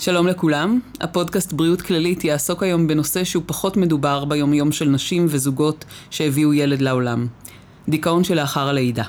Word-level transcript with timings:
שלום 0.00 0.26
לכולם, 0.26 0.80
הפודקאסט 1.00 1.52
בריאות 1.52 1.82
כללית 1.82 2.24
יעסוק 2.24 2.62
היום 2.62 2.86
בנושא 2.86 3.24
שהוא 3.24 3.42
פחות 3.46 3.76
מדובר 3.76 4.24
ביומיום 4.24 4.72
של 4.72 4.88
נשים 4.88 5.26
וזוגות 5.28 5.84
שהביאו 6.10 6.54
ילד 6.54 6.80
לעולם. 6.80 7.26
דיכאון 7.88 8.24
שלאחר 8.24 8.68
הלידה. 8.68 9.04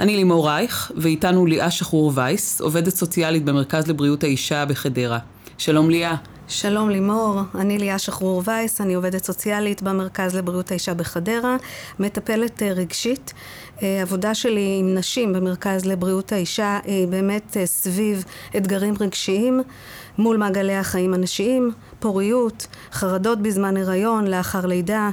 אני 0.00 0.16
לימור 0.16 0.48
רייך, 0.48 0.92
ואיתנו 0.96 1.46
ליאה 1.46 1.70
שחרור 1.70 2.12
וייס, 2.14 2.60
עובדת 2.60 2.94
סוציאלית 2.94 3.44
במרכז 3.44 3.86
לבריאות 3.86 4.24
האישה 4.24 4.64
בחדרה. 4.64 5.18
שלום 5.58 5.90
ליאה. 5.90 6.14
שלום 6.50 6.90
לימור, 6.90 7.40
אני 7.54 7.78
ליאה 7.78 7.98
שחרור 7.98 8.42
וייס, 8.44 8.80
אני 8.80 8.94
עובדת 8.94 9.24
סוציאלית 9.24 9.82
במרכז 9.82 10.36
לבריאות 10.36 10.70
האישה 10.70 10.94
בחדרה, 10.94 11.56
מטפלת 11.98 12.62
אה, 12.62 12.72
רגשית. 12.72 13.32
אה, 13.82 14.02
עבודה 14.02 14.34
שלי 14.34 14.76
עם 14.80 14.94
נשים 14.94 15.32
במרכז 15.32 15.84
לבריאות 15.84 16.32
האישה 16.32 16.78
היא 16.84 17.08
באמת 17.08 17.56
אה, 17.56 17.66
סביב 17.66 18.24
אתגרים 18.56 18.94
רגשיים 19.00 19.60
מול 20.18 20.36
מעגלי 20.36 20.76
החיים 20.76 21.14
הנשיים, 21.14 21.70
פוריות, 21.98 22.66
חרדות 22.92 23.42
בזמן 23.42 23.76
הריון, 23.76 24.26
לאחר 24.26 24.66
לידה, 24.66 25.10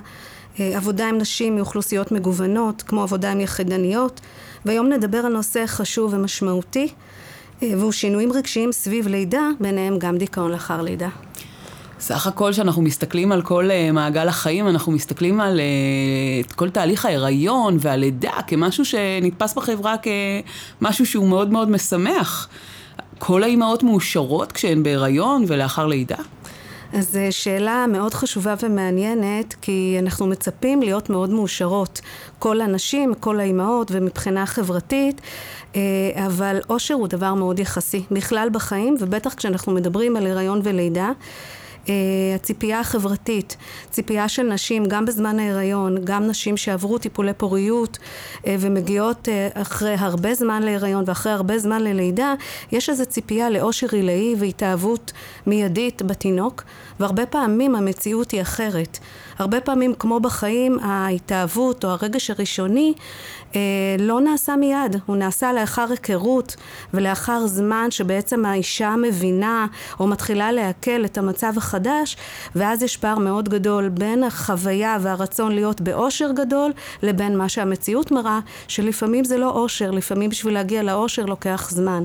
עבודה 0.59 1.09
עם 1.09 1.17
נשים 1.17 1.55
מאוכלוסיות 1.55 2.11
מגוונות, 2.11 2.81
כמו 2.81 3.03
עבודה 3.03 3.31
עם 3.31 3.39
יחידניות, 3.39 4.21
והיום 4.65 4.89
נדבר 4.89 5.17
על 5.17 5.33
נושא 5.33 5.63
חשוב 5.65 6.13
ומשמעותי. 6.13 6.93
והוא 7.61 7.91
שינויים 7.91 8.31
רגשיים 8.31 8.71
סביב 8.71 9.07
לידה, 9.07 9.49
ביניהם 9.59 9.99
גם 9.99 10.17
דיכאון 10.17 10.51
לאחר 10.51 10.81
לידה. 10.81 11.09
סך 11.99 12.27
הכל 12.27 12.51
כשאנחנו 12.51 12.81
מסתכלים 12.81 13.31
על 13.31 13.41
כל 13.41 13.69
uh, 13.69 13.91
מעגל 13.91 14.27
החיים, 14.27 14.67
אנחנו 14.67 14.91
מסתכלים 14.91 15.41
על 15.41 15.59
uh, 16.49 16.53
כל 16.53 16.69
תהליך 16.69 17.05
ההיריון 17.05 17.77
והלידה 17.79 18.33
כמשהו 18.47 18.85
שנתפס 18.85 19.53
בחברה 19.53 19.95
כמשהו 20.81 21.05
שהוא 21.05 21.27
מאוד 21.27 21.51
מאוד 21.51 21.69
משמח. 21.69 22.47
כל 23.19 23.43
האימהות 23.43 23.83
מאושרות 23.83 24.51
כשהן 24.51 24.83
בהיריון 24.83 25.45
ולאחר 25.47 25.87
לידה? 25.87 26.17
אז 26.93 27.11
זו 27.11 27.19
שאלה 27.31 27.85
מאוד 27.87 28.13
חשובה 28.13 28.53
ומעניינת, 28.63 29.55
כי 29.61 29.97
אנחנו 29.99 30.27
מצפים 30.27 30.81
להיות 30.81 31.09
מאוד 31.09 31.29
מאושרות. 31.29 32.01
כל 32.39 32.61
הנשים, 32.61 33.13
כל 33.19 33.39
האימהות, 33.39 33.91
ומבחינה 33.91 34.45
חברתית, 34.45 35.21
אה, 35.75 35.81
אבל 36.25 36.59
אושר 36.69 36.93
הוא 36.93 37.07
דבר 37.07 37.33
מאוד 37.33 37.59
יחסי, 37.59 38.03
בכלל 38.11 38.49
בחיים, 38.51 38.95
ובטח 38.99 39.33
כשאנחנו 39.33 39.73
מדברים 39.73 40.15
על 40.15 40.27
הריון 40.27 40.61
ולידה. 40.63 41.11
Uh, 41.85 41.89
הציפייה 42.35 42.79
החברתית, 42.79 43.57
ציפייה 43.89 44.29
של 44.29 44.43
נשים 44.43 44.85
גם 44.85 45.05
בזמן 45.05 45.39
ההיריון, 45.39 45.97
גם 46.03 46.27
נשים 46.27 46.57
שעברו 46.57 46.97
טיפולי 46.97 47.33
פוריות 47.33 47.97
uh, 47.97 48.47
ומגיעות 48.59 49.27
uh, 49.27 49.61
אחרי 49.61 49.95
הרבה 49.99 50.33
זמן 50.33 50.63
להיריון 50.63 51.03
ואחרי 51.07 51.31
הרבה 51.31 51.59
זמן 51.59 51.83
ללידה, 51.83 52.33
יש 52.71 52.89
איזו 52.89 53.05
ציפייה 53.05 53.49
לאושר 53.49 53.87
עילאי 53.91 54.35
והתאהבות 54.39 55.11
מיידית 55.47 56.01
בתינוק, 56.01 56.63
והרבה 56.99 57.25
פעמים 57.25 57.75
המציאות 57.75 58.31
היא 58.31 58.41
אחרת. 58.41 58.99
הרבה 59.37 59.61
פעמים 59.61 59.93
כמו 59.93 60.19
בחיים 60.19 60.79
ההתאהבות 60.79 61.85
או 61.85 61.89
הרגש 61.89 62.29
הראשוני 62.29 62.93
אה, 63.55 63.59
לא 63.99 64.21
נעשה 64.21 64.55
מיד, 64.55 64.95
הוא 65.05 65.17
נעשה 65.17 65.53
לאחר 65.53 65.85
היכרות 65.89 66.55
ולאחר 66.93 67.47
זמן 67.47 67.87
שבעצם 67.91 68.45
האישה 68.45 68.95
מבינה 68.95 69.67
או 69.99 70.07
מתחילה 70.07 70.51
לעכל 70.51 71.05
את 71.05 71.17
המצב 71.17 71.53
החדש 71.57 72.17
ואז 72.55 72.83
יש 72.83 72.97
פער 72.97 73.17
מאוד 73.17 73.49
גדול 73.49 73.89
בין 73.89 74.23
החוויה 74.23 74.97
והרצון 75.01 75.51
להיות 75.51 75.81
באושר 75.81 76.31
גדול 76.31 76.71
לבין 77.03 77.37
מה 77.37 77.49
שהמציאות 77.49 78.11
מראה 78.11 78.39
שלפעמים 78.67 79.23
זה 79.23 79.37
לא 79.37 79.49
אושר, 79.49 79.91
לפעמים 79.91 80.29
בשביל 80.29 80.53
להגיע 80.53 80.83
לאושר 80.83 81.25
לוקח 81.25 81.69
זמן. 81.69 82.03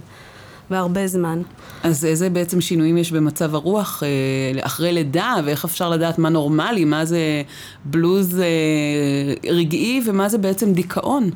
והרבה 0.71 1.07
זמן. 1.07 1.43
אז 1.83 2.05
איזה 2.05 2.31
בעצם 2.31 2.61
שינויים 2.61 2.97
יש 2.97 3.13
במצב 3.13 3.55
הרוח 3.55 4.03
אה, 4.03 4.67
אחרי 4.67 4.93
לידה, 4.93 5.35
ואיך 5.45 5.65
אפשר 5.65 5.91
לדעת 5.91 6.19
מה 6.19 6.29
נורמלי, 6.29 6.85
מה 6.85 7.05
זה 7.05 7.43
בלוז 7.85 8.41
אה, 8.41 9.51
רגעי 9.51 10.01
ומה 10.07 10.29
זה 10.29 10.39
בעצם 10.39 10.73
דיכאון? 10.73 11.31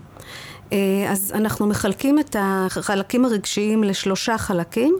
אה, 0.74 1.12
אז 1.12 1.32
אנחנו 1.34 1.66
מחלקים 1.66 2.18
את 2.18 2.36
החלקים 2.38 3.24
הרגשיים 3.24 3.84
לשלושה 3.84 4.38
חלקים. 4.38 4.98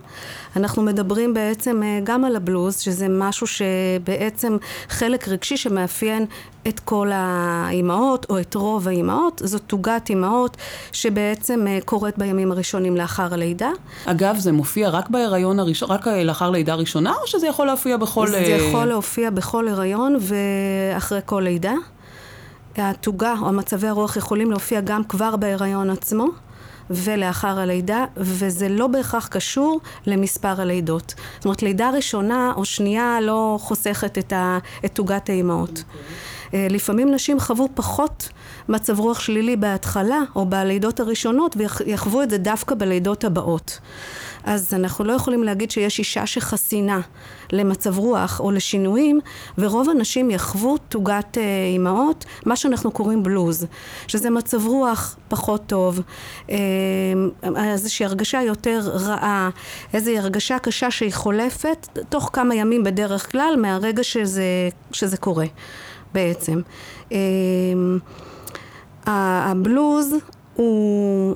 אנחנו 0.56 0.82
מדברים 0.82 1.34
בעצם 1.34 1.82
אה, 1.82 2.00
גם 2.04 2.24
על 2.24 2.36
הבלוז, 2.36 2.78
שזה 2.78 3.06
משהו 3.08 3.46
שבעצם 3.46 4.56
חלק 4.88 5.28
רגשי 5.28 5.56
שמאפיין 5.56 6.26
את 6.68 6.80
כל 6.80 7.10
האימהות, 7.12 8.26
או 8.30 8.40
את 8.40 8.54
רוב 8.54 8.88
האימהות. 8.88 9.42
זאת 9.44 9.62
תוגת 9.66 10.08
אימהות 10.08 10.56
שבעצם 10.92 11.66
אה, 11.66 11.78
קורית 11.84 12.18
בימים 12.18 12.52
הראשונים 12.52 12.96
לאחר 12.96 13.34
הלידה. 13.34 13.70
אגב, 14.04 14.36
זה 14.38 14.52
מופיע 14.52 14.88
רק 14.88 15.08
בהיריון 15.08 15.60
הראשון, 15.60 15.90
רק 15.90 16.06
לאחר 16.06 16.50
לידה 16.50 16.74
ראשונה, 16.74 17.12
או 17.22 17.26
שזה 17.26 17.46
יכול 17.46 17.66
להופיע 17.66 17.96
בכל... 17.96 18.28
זה 18.28 18.38
יכול 18.38 18.84
להופיע 18.84 19.30
בכל 19.30 19.68
הריון 19.68 20.16
ואחרי 20.20 21.20
כל 21.26 21.40
לידה. 21.44 21.74
התוגה 22.76 23.34
או 23.40 23.52
מצבי 23.52 23.86
הרוח 23.86 24.16
יכולים 24.16 24.50
להופיע 24.50 24.80
גם 24.80 25.04
כבר 25.04 25.36
בהיריון 25.36 25.90
עצמו 25.90 26.26
ולאחר 26.90 27.58
הלידה, 27.58 28.04
וזה 28.16 28.68
לא 28.68 28.86
בהכרח 28.86 29.26
קשור 29.28 29.80
למספר 30.06 30.60
הלידות. 30.60 31.14
זאת 31.36 31.44
אומרת, 31.44 31.62
לידה 31.62 31.90
ראשונה 31.90 32.52
או 32.56 32.64
שנייה 32.64 33.18
לא 33.20 33.56
חוסכת 33.60 34.18
את, 34.84 34.92
תוגת 34.92 35.28
האימהות. 35.28 35.78
Okay. 35.78 36.33
אה, 36.54 36.66
לפעמים 36.70 37.10
נשים 37.14 37.40
חוו 37.40 37.68
פחות 37.74 38.28
מצב 38.68 39.00
רוח 39.00 39.20
שלילי 39.20 39.56
בהתחלה 39.56 40.20
או 40.36 40.46
בלידות 40.46 41.00
הראשונות 41.00 41.56
ויחוו 41.56 42.22
את 42.22 42.30
זה 42.30 42.38
דווקא 42.38 42.74
בלידות 42.74 43.24
הבאות. 43.24 43.78
אז 44.44 44.74
אנחנו 44.74 45.04
לא 45.04 45.12
יכולים 45.12 45.44
להגיד 45.44 45.70
שיש 45.70 45.98
אישה 45.98 46.26
שחסינה 46.26 47.00
למצב 47.52 47.98
רוח 47.98 48.40
או 48.40 48.50
לשינויים, 48.50 49.20
ורוב 49.58 49.90
הנשים 49.90 50.30
יחוו 50.30 50.78
תוגת 50.78 51.38
אה, 51.38 51.42
אימהות, 51.72 52.24
מה 52.46 52.56
שאנחנו 52.56 52.90
קוראים 52.90 53.22
בלוז, 53.22 53.66
שזה 54.06 54.30
מצב 54.30 54.66
רוח 54.66 55.16
פחות 55.28 55.62
טוב, 55.66 56.00
אה, 56.50 56.56
איזושהי 57.64 58.06
הרגשה 58.06 58.42
יותר 58.42 58.80
רעה, 58.84 59.50
איזושהי 59.94 60.18
הרגשה 60.18 60.58
קשה 60.58 60.90
שהיא 60.90 61.12
חולפת 61.12 61.88
תוך 62.08 62.30
כמה 62.32 62.54
ימים 62.54 62.84
בדרך 62.84 63.32
כלל 63.32 63.54
מהרגע 63.58 64.02
שזה, 64.02 64.44
שזה 64.92 65.16
קורה 65.16 65.46
בעצם. 66.14 66.60
אה, 67.12 67.18
הבלוז 69.06 70.14
הוא 70.54 71.34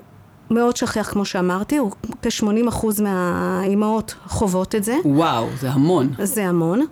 מאוד 0.50 0.77
שכיח 0.77 1.11
כמו 1.11 1.25
שאמרתי, 1.25 1.77
הוא 1.77 1.91
כ-80% 2.22 3.03
מהאימהות 3.03 4.15
חוות 4.27 4.75
את 4.75 4.84
זה. 4.84 4.97
וואו, 5.05 5.47
זה 5.61 5.71
המון. 5.71 6.12
זה 6.22 6.47
המון. 6.47 6.87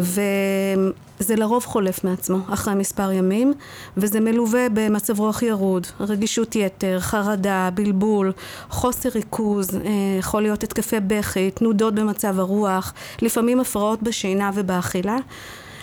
וזה 0.00 1.36
לרוב 1.36 1.64
חולף 1.64 2.04
מעצמו 2.04 2.38
אחרי 2.52 2.74
מספר 2.74 3.12
ימים, 3.12 3.52
וזה 3.96 4.20
מלווה 4.20 4.66
במצב 4.72 5.20
רוח 5.20 5.42
ירוד, 5.42 5.86
רגישות 6.00 6.56
יתר, 6.56 7.00
חרדה, 7.00 7.68
בלבול, 7.74 8.32
חוסר 8.70 9.08
ריכוז, 9.14 9.74
אה, 9.74 9.80
יכול 10.18 10.42
להיות 10.42 10.62
התקפי 10.62 10.96
בכי, 11.06 11.50
תנודות 11.50 11.94
במצב 11.94 12.40
הרוח, 12.40 12.92
לפעמים 13.22 13.60
הפרעות 13.60 14.02
בשינה 14.02 14.50
ובאכילה. 14.54 15.16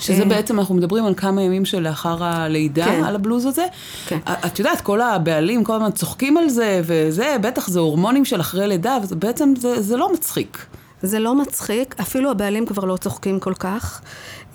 שזה 0.03 0.24
אה. 0.24 0.28
בעצם, 0.28 0.59
אנחנו 0.59 0.75
מדברים 0.75 1.06
על 1.06 1.14
כמה 1.16 1.41
ימים 1.41 1.66
שלאחר 1.66 2.24
הלידה, 2.24 2.86
כן. 2.86 3.03
על 3.03 3.16
הבלוז 3.16 3.46
הזה. 3.46 3.66
כן. 4.08 4.19
את 4.46 4.59
יודעת, 4.59 4.81
כל 4.81 5.02
הבעלים 5.02 5.64
כל 5.64 5.75
הזמן 5.75 5.91
צוחקים 5.91 6.38
על 6.38 6.50
זה, 6.50 6.81
וזה, 6.84 7.36
בטח 7.41 7.68
זה 7.68 7.80
הורמונים 7.80 8.25
של 8.25 8.42
אחרי 8.42 8.68
לידה, 8.68 8.97
ובעצם 9.09 9.53
זה, 9.58 9.81
זה 9.81 9.97
לא 9.97 10.13
מצחיק. 10.13 10.66
זה 11.02 11.19
לא 11.19 11.36
מצחיק, 11.36 11.96
אפילו 12.02 12.31
הבעלים 12.31 12.66
כבר 12.66 12.86
לא 12.86 12.97
צוחקים 12.97 13.40
כל 13.40 13.53
כך, 13.53 14.02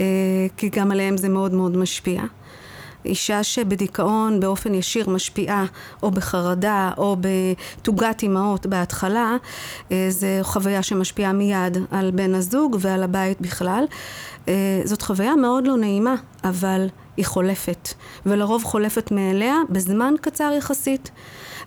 אה, 0.00 0.06
כי 0.56 0.68
גם 0.68 0.90
עליהם 0.90 1.16
זה 1.16 1.28
מאוד 1.28 1.54
מאוד 1.54 1.76
משפיע. 1.76 2.22
אישה 3.04 3.42
שבדיכאון 3.42 4.40
באופן 4.40 4.74
ישיר 4.74 5.10
משפיעה 5.10 5.64
או 6.02 6.10
בחרדה 6.10 6.90
או 6.98 7.16
בתוגת 7.20 8.22
אימהות 8.22 8.66
בהתחלה, 8.66 9.36
אה, 9.92 10.06
זו 10.10 10.26
חוויה 10.42 10.82
שמשפיעה 10.82 11.32
מיד 11.32 11.78
על 11.90 12.10
בן 12.10 12.34
הזוג 12.34 12.76
ועל 12.80 13.02
הבית 13.02 13.40
בכלל. 13.40 13.84
אה, 14.48 14.80
זאת 14.84 15.02
חוויה 15.02 15.36
מאוד 15.36 15.66
לא 15.66 15.76
נעימה, 15.76 16.14
אבל 16.44 16.86
היא 17.16 17.26
חולפת, 17.26 17.88
ולרוב 18.26 18.64
חולפת 18.64 19.10
מאליה 19.10 19.56
בזמן 19.70 20.14
קצר 20.20 20.50
יחסית. 20.58 21.10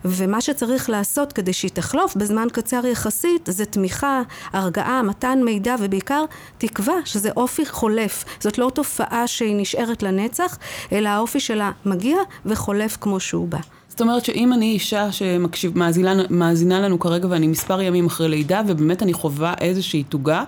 ומה 0.04 0.40
שצריך 0.40 0.90
לעשות 0.90 1.32
כדי 1.32 1.52
שהיא 1.52 1.70
תחלוף 1.70 2.16
בזמן 2.16 2.46
קצר 2.52 2.86
יחסית 2.86 3.48
זה 3.52 3.64
תמיכה, 3.64 4.22
הרגעה, 4.52 5.02
מתן 5.02 5.38
מידע 5.44 5.74
ובעיקר 5.80 6.24
תקווה 6.58 6.94
שזה 7.04 7.30
אופי 7.36 7.66
חולף. 7.66 8.24
זאת 8.40 8.58
לא 8.58 8.70
תופעה 8.74 9.26
שהיא 9.26 9.56
נשארת 9.56 10.02
לנצח, 10.02 10.58
אלא 10.92 11.08
האופי 11.08 11.40
שלה 11.40 11.70
מגיע 11.84 12.16
וחולף 12.46 12.96
כמו 13.00 13.20
שהוא 13.20 13.48
בא. 13.48 13.58
זאת 13.88 14.00
אומרת 14.00 14.24
שאם 14.24 14.52
אני 14.52 14.72
אישה 14.72 15.08
שמאזינה 15.12 16.80
לנו 16.80 16.98
כרגע 16.98 17.26
ואני 17.30 17.46
מספר 17.46 17.80
ימים 17.80 18.06
אחרי 18.06 18.28
לידה 18.28 18.62
ובאמת 18.66 19.02
אני 19.02 19.12
חווה 19.12 19.54
איזושהי 19.60 20.02
תוגה 20.02 20.44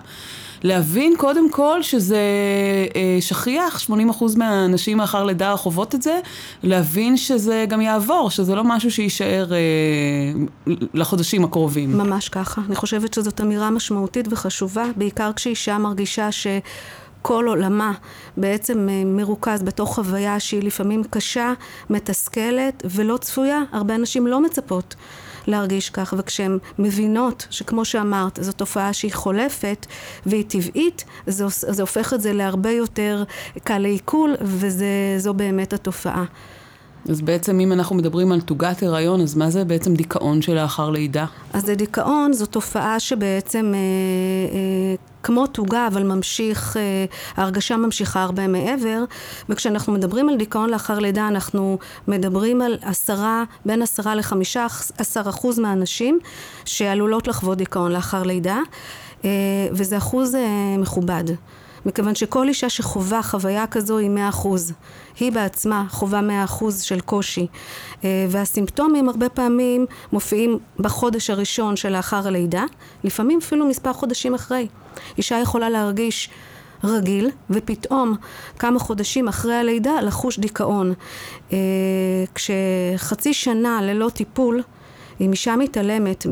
להבין 0.65 1.13
קודם 1.17 1.49
כל 1.49 1.83
שזה 1.83 2.17
אה, 2.95 3.17
שכיח, 3.21 3.89
80% 3.89 3.91
מהנשים 4.37 4.99
לאחר 4.99 5.23
לידה 5.23 5.55
חוות 5.55 5.95
את 5.95 6.01
זה, 6.01 6.19
להבין 6.63 7.17
שזה 7.17 7.65
גם 7.69 7.81
יעבור, 7.81 8.29
שזה 8.29 8.55
לא 8.55 8.63
משהו 8.63 8.91
שיישאר 8.91 9.53
אה, 9.53 9.57
לחודשים 10.93 11.43
הקרובים. 11.43 11.97
ממש 11.97 12.29
ככה. 12.29 12.61
אני 12.67 12.75
חושבת 12.75 13.13
שזאת 13.13 13.41
אמירה 13.41 13.69
משמעותית 13.69 14.27
וחשובה, 14.31 14.85
בעיקר 14.95 15.31
כשאישה 15.35 15.77
מרגישה 15.77 16.31
ש... 16.31 16.47
כל 17.21 17.45
עולמה 17.47 17.93
בעצם 18.37 18.89
אה, 18.89 19.03
מרוכז 19.05 19.63
בתוך 19.63 19.95
חוויה 19.95 20.39
שהיא 20.39 20.63
לפעמים 20.63 21.03
קשה, 21.09 21.53
מתסכלת 21.89 22.83
ולא 22.85 23.17
צפויה. 23.17 23.61
הרבה 23.71 23.97
נשים 23.97 24.27
לא 24.27 24.41
מצפות 24.41 24.95
להרגיש 25.47 25.89
כך, 25.89 26.13
וכשהן 26.17 26.57
מבינות 26.79 27.47
שכמו 27.49 27.85
שאמרת, 27.85 28.39
זו 28.41 28.51
תופעה 28.51 28.93
שהיא 28.93 29.13
חולפת 29.13 29.85
והיא 30.25 30.43
טבעית, 30.47 31.03
זה, 31.27 31.45
זה 31.49 31.83
הופך 31.83 32.13
את 32.13 32.21
זה 32.21 32.33
להרבה 32.33 32.71
יותר 32.71 33.23
קל 33.63 33.77
לעיכול, 33.77 34.35
וזו 34.41 35.33
באמת 35.33 35.73
התופעה. 35.73 36.25
אז 37.09 37.21
בעצם 37.21 37.59
אם 37.59 37.71
אנחנו 37.71 37.95
מדברים 37.95 38.31
על 38.31 38.41
תוגת 38.41 38.83
הריון, 38.83 39.21
אז 39.21 39.35
מה 39.35 39.49
זה 39.49 39.65
בעצם 39.65 39.93
דיכאון 39.93 40.41
שלאחר 40.41 40.89
לידה? 40.89 41.25
אז 41.53 41.65
זה 41.65 41.75
דיכאון 41.75 42.33
זו 42.33 42.45
תופעה 42.45 42.99
שבעצם 42.99 43.71
אה, 43.73 43.79
אה, 43.79 44.95
כמו 45.25 45.47
תוגה, 45.47 45.87
אבל 45.87 46.03
ממשיך, 46.03 46.77
אה, 46.77 47.05
ההרגשה 47.35 47.77
ממשיכה 47.77 48.23
הרבה 48.23 48.47
מעבר, 48.47 49.03
וכשאנחנו 49.49 49.93
מדברים 49.93 50.29
על 50.29 50.37
דיכאון 50.37 50.69
לאחר 50.69 50.99
לידה, 50.99 51.27
אנחנו 51.27 51.77
מדברים 52.07 52.61
על 52.61 52.77
עשרה, 52.81 53.43
בין 53.65 53.81
עשרה 53.81 54.15
לחמישה 54.15 54.65
עשר 54.97 55.21
אחוז 55.29 55.59
מהנשים 55.59 56.19
שעלולות 56.65 57.27
לחוות 57.27 57.57
דיכאון 57.57 57.91
לאחר 57.91 58.23
לידה, 58.23 58.59
אה, 59.25 59.29
וזה 59.71 59.97
אחוז 59.97 60.35
אה, 60.35 60.75
מכובד. 60.77 61.23
מכיוון 61.85 62.15
שכל 62.15 62.47
אישה 62.47 62.69
שחווה 62.69 63.23
חוויה 63.23 63.67
כזו 63.67 63.97
היא 63.97 64.09
מאה 64.09 64.29
אחוז. 64.29 64.73
היא 65.19 65.31
בעצמה 65.31 65.85
חווה 65.89 66.21
מאה 66.21 66.43
אחוז 66.43 66.81
של 66.81 66.99
קושי. 66.99 67.47
והסימפטומים 68.03 69.09
הרבה 69.09 69.29
פעמים 69.29 69.85
מופיעים 70.11 70.59
בחודש 70.79 71.29
הראשון 71.29 71.75
שלאחר 71.75 72.27
הלידה, 72.27 72.63
לפעמים 73.03 73.39
אפילו 73.41 73.67
מספר 73.67 73.93
חודשים 73.93 74.35
אחרי. 74.35 74.67
אישה 75.17 75.39
יכולה 75.39 75.69
להרגיש 75.69 76.29
רגיל, 76.83 77.29
ופתאום 77.49 78.15
כמה 78.59 78.79
חודשים 78.79 79.27
אחרי 79.27 79.55
הלידה 79.55 80.01
לחוש 80.01 80.39
דיכאון. 80.39 80.93
אה, 81.53 81.57
כשחצי 82.35 83.33
שנה 83.33 83.81
ללא 83.81 84.09
טיפול 84.09 84.61
אם 85.21 85.31
אישה 85.31 85.55
מתעלמת 85.55 86.25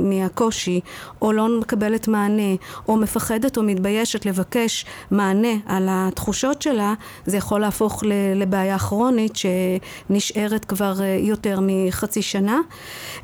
מהקושי, 0.00 0.80
או 1.22 1.32
לא 1.32 1.48
מקבלת 1.60 2.08
מענה, 2.08 2.54
או 2.88 2.96
מפחדת 2.96 3.56
או 3.56 3.62
מתביישת 3.62 4.26
לבקש 4.26 4.84
מענה 5.10 5.52
על 5.66 5.86
התחושות 5.90 6.62
שלה, 6.62 6.94
זה 7.26 7.36
יכול 7.36 7.60
להפוך 7.60 8.02
לבעיה 8.36 8.78
כרונית 8.78 9.32
שנשארת 9.36 10.64
כבר 10.64 10.94
אה, 11.00 11.16
יותר 11.20 11.58
מחצי 11.62 12.22
שנה. 12.22 12.58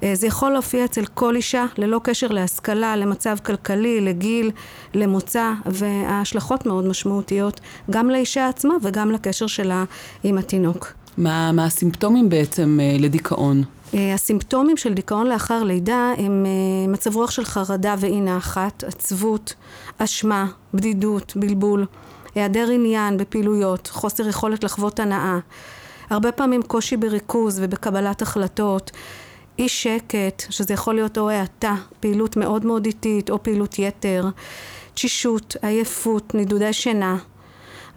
אה, 0.03 0.15
זה 0.15 0.27
יכול 0.27 0.53
להופיע 0.53 0.85
אצל 0.85 1.05
כל 1.05 1.37
אישה, 1.37 1.65
ללא 1.79 2.01
קשר 2.03 2.27
להשכלה, 2.27 2.97
למצב 2.97 3.37
כלכלי, 3.47 4.01
לגיל, 4.01 4.51
למוצא, 4.95 5.53
וההשלכות 5.67 6.67
מאוד 6.67 6.87
משמעותיות 6.87 7.61
גם 7.91 8.11
לאישה 8.11 8.49
עצמה 8.49 8.75
וגם 8.83 9.11
לקשר 9.11 9.47
שלה 9.47 9.85
עם 10.25 10.39
התינוק. 10.39 10.93
מה, 11.19 11.53
מה 11.53 11.65
הסימפטומים 11.65 12.29
בעצם 12.29 12.79
אה, 12.83 12.97
לדיכאון? 12.99 13.63
אה, 13.95 14.15
הסימפטומים 14.15 14.77
של 14.77 14.95
דיכאון 14.95 15.27
לאחר 15.27 15.63
לידה 15.63 16.13
הם 16.19 16.47
אה, 16.47 16.93
מצב 16.93 17.17
רוח 17.17 17.31
של 17.31 17.45
חרדה 17.45 17.95
ואי 17.99 18.21
נחת, 18.21 18.85
עצבות, 18.85 19.55
אשמה, 19.99 20.47
בדידות, 20.75 21.33
בלבול, 21.37 21.87
היעדר 22.35 22.71
עניין 22.71 23.17
בפעילויות, 23.17 23.87
חוסר 23.87 24.29
יכולת 24.29 24.65
לחוות 24.65 25.01
הנאה, 25.01 25.39
הרבה 26.11 26.33
פעמים 26.33 26.63
קושי 26.63 26.97
בריכוז 26.97 27.61
ובקבלת 27.63 28.23
החלטות, 28.23 28.91
אי 29.59 29.69
שקט, 29.69 30.43
שזה 30.51 30.75
יכול 30.75 30.95
להיות 30.95 31.19
או 31.19 31.31
האטה, 31.31 31.75
פעילות 32.01 32.37
מאוד 32.37 32.67
מאוד 32.67 32.87
איטית 32.87 33.31
או 33.31 33.43
פעילות 33.43 33.79
יתר, 33.79 34.29
תשישות, 34.95 35.57
עייפות, 35.63 36.35
נדודי 36.35 36.73
שינה. 36.73 37.17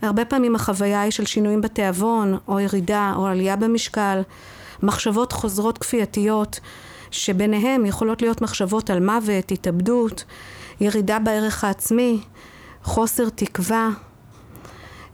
הרבה 0.02 0.26
פעמים 0.26 0.56
החוויה 0.56 1.02
היא 1.02 1.12
של 1.12 1.26
שינויים 1.26 1.62
בתיאבון, 1.62 2.38
או 2.48 2.60
ירידה, 2.60 3.14
או 3.16 3.28
עלייה 3.28 3.56
במשקל. 3.56 4.22
מחשבות 4.84 5.32
חוזרות 5.32 5.78
כפייתיות, 5.78 6.60
שביניהם 7.12 7.86
יכולות 7.86 8.22
להיות 8.22 8.42
מחשבות 8.42 8.90
על 8.90 9.00
מוות, 9.06 9.52
התאבדות, 9.52 10.24
ירידה 10.82 11.20
בערך 11.20 11.64
העצמי, 11.64 12.22
חוסר 12.84 13.30
תקווה. 13.30 13.90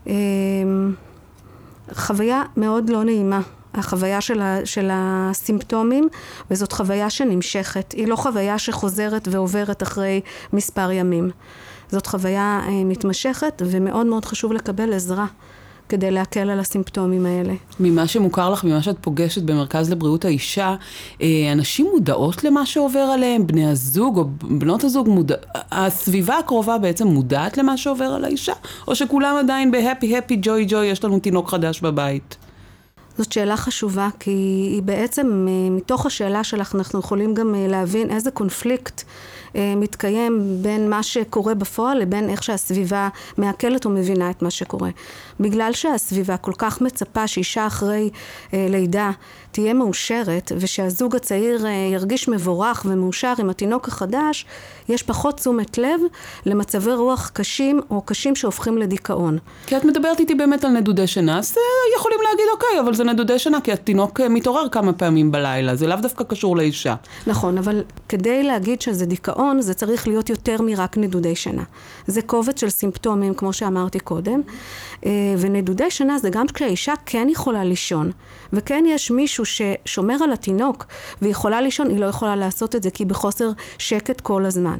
אמ, 0.06 0.94
חוויה 1.92 2.42
מאוד 2.56 2.90
לא 2.90 3.04
נעימה. 3.04 3.40
החוויה 3.74 4.20
של, 4.20 4.40
ה, 4.40 4.58
של 4.64 4.88
הסימפטומים, 4.92 6.08
וזאת 6.50 6.72
חוויה 6.72 7.10
שנמשכת. 7.10 7.92
היא 7.92 8.08
לא 8.08 8.16
חוויה 8.16 8.58
שחוזרת 8.58 9.28
ועוברת 9.30 9.82
אחרי 9.82 10.20
מספר 10.52 10.90
ימים. 10.90 11.30
זאת 11.88 12.06
חוויה 12.06 12.60
אה, 12.66 12.84
מתמשכת, 12.84 13.62
ומאוד 13.66 14.06
מאוד 14.06 14.24
חשוב 14.24 14.52
לקבל 14.52 14.92
עזרה. 14.92 15.26
כדי 15.88 16.10
להקל 16.10 16.50
על 16.50 16.60
הסימפטומים 16.60 17.26
האלה. 17.26 17.54
ממה 17.80 18.06
שמוכר 18.06 18.50
לך, 18.50 18.64
ממה 18.64 18.82
שאת 18.82 18.96
פוגשת 19.00 19.42
במרכז 19.42 19.90
לבריאות 19.90 20.24
האישה, 20.24 20.74
אה, 21.22 21.52
אנשים 21.52 21.86
מודעות 21.92 22.44
למה 22.44 22.66
שעובר 22.66 22.98
עליהם? 22.98 23.46
בני 23.46 23.66
הזוג 23.66 24.18
או 24.18 24.24
בנות 24.58 24.84
הזוג, 24.84 25.08
מודע... 25.08 25.34
הסביבה 25.54 26.38
הקרובה 26.38 26.78
בעצם 26.78 27.06
מודעת 27.06 27.58
למה 27.58 27.76
שעובר 27.76 28.04
על 28.04 28.24
האישה? 28.24 28.52
או 28.88 28.94
שכולם 28.94 29.36
עדיין 29.38 29.70
בהפי 29.70 30.16
הפי 30.16 30.38
ג'וי 30.42 30.64
ג'וי, 30.68 30.86
יש 30.86 31.04
לנו 31.04 31.18
תינוק 31.18 31.50
חדש 31.50 31.80
בבית? 31.80 32.36
זאת 33.18 33.32
שאלה 33.32 33.56
חשובה, 33.56 34.08
כי 34.20 34.30
היא 34.70 34.82
בעצם, 34.82 35.46
אה, 35.48 35.70
מתוך 35.70 36.06
השאלה 36.06 36.44
שלך 36.44 36.74
אנחנו 36.74 37.00
יכולים 37.00 37.34
גם 37.34 37.54
אה, 37.54 37.66
להבין 37.68 38.10
איזה 38.10 38.30
קונפליקט 38.30 39.02
אה, 39.56 39.74
מתקיים 39.76 40.58
בין 40.62 40.90
מה 40.90 41.02
שקורה 41.02 41.54
בפועל 41.54 41.98
לבין 41.98 42.30
איך 42.30 42.42
שהסביבה 42.42 43.08
מעכלת 43.38 43.84
או 43.84 43.90
מבינה 43.90 44.30
את 44.30 44.42
מה 44.42 44.50
שקורה. 44.50 44.90
בגלל 45.40 45.72
שהסביבה 45.72 46.36
כל 46.36 46.52
כך 46.58 46.80
מצפה 46.80 47.26
שאישה 47.26 47.66
אחרי 47.66 48.10
לידה 48.52 49.10
תהיה 49.56 49.74
מאושרת 49.74 50.52
ושהזוג 50.56 51.16
הצעיר 51.16 51.66
אה, 51.66 51.70
ירגיש 51.92 52.28
מבורך 52.28 52.86
ומאושר 52.88 53.32
עם 53.38 53.50
התינוק 53.50 53.88
החדש, 53.88 54.46
יש 54.88 55.02
פחות 55.02 55.36
תשומת 55.36 55.78
לב 55.78 56.00
למצבי 56.46 56.92
רוח 56.92 57.30
קשים 57.34 57.80
או 57.90 58.02
קשים 58.02 58.36
שהופכים 58.36 58.78
לדיכאון. 58.78 59.38
כי 59.66 59.76
את 59.76 59.84
מדברת 59.84 60.20
איתי 60.20 60.34
באמת 60.34 60.64
על 60.64 60.70
נדודי 60.70 61.06
שינה, 61.06 61.38
אז 61.38 61.56
יכולים 61.96 62.18
להגיד 62.30 62.44
אוקיי, 62.52 62.80
אבל 62.80 62.94
זה 62.94 63.04
נדודי 63.04 63.38
שינה 63.38 63.60
כי 63.60 63.72
התינוק 63.72 64.20
מתעורר 64.20 64.68
כמה 64.68 64.92
פעמים 64.92 65.32
בלילה, 65.32 65.76
זה 65.76 65.86
לאו 65.86 65.96
דווקא 65.96 66.24
קשור 66.24 66.56
לאישה. 66.56 66.94
נכון, 67.26 67.58
אבל 67.58 67.82
כדי 68.08 68.42
להגיד 68.42 68.82
שזה 68.82 69.06
דיכאון 69.06 69.60
זה 69.60 69.74
צריך 69.74 70.08
להיות 70.08 70.30
יותר 70.30 70.62
מרק 70.62 70.96
נדודי 70.96 71.36
שינה. 71.36 71.64
זה 72.06 72.22
קובץ 72.22 72.60
של 72.60 72.70
סימפטומים, 72.70 73.34
כמו 73.34 73.52
שאמרתי 73.52 74.00
קודם, 74.00 74.40
אה, 75.06 75.10
ונדודי 75.38 75.90
שינה 75.90 76.18
זה 76.18 76.30
גם 76.30 76.46
כשהאישה 76.46 76.92
כן 77.06 77.28
יכולה 77.30 77.64
לישון, 77.64 78.10
וכן 78.52 78.84
יש 78.88 79.10
מישהו 79.10 79.45
ששומר 79.46 80.16
על 80.24 80.32
התינוק 80.32 80.86
ויכולה 81.22 81.60
לישון, 81.60 81.90
היא 81.90 82.00
לא 82.00 82.06
יכולה 82.06 82.36
לעשות 82.36 82.76
את 82.76 82.82
זה 82.82 82.90
כי 82.90 83.02
היא 83.02 83.08
בחוסר 83.08 83.50
שקט 83.78 84.20
כל 84.20 84.44
הזמן. 84.44 84.78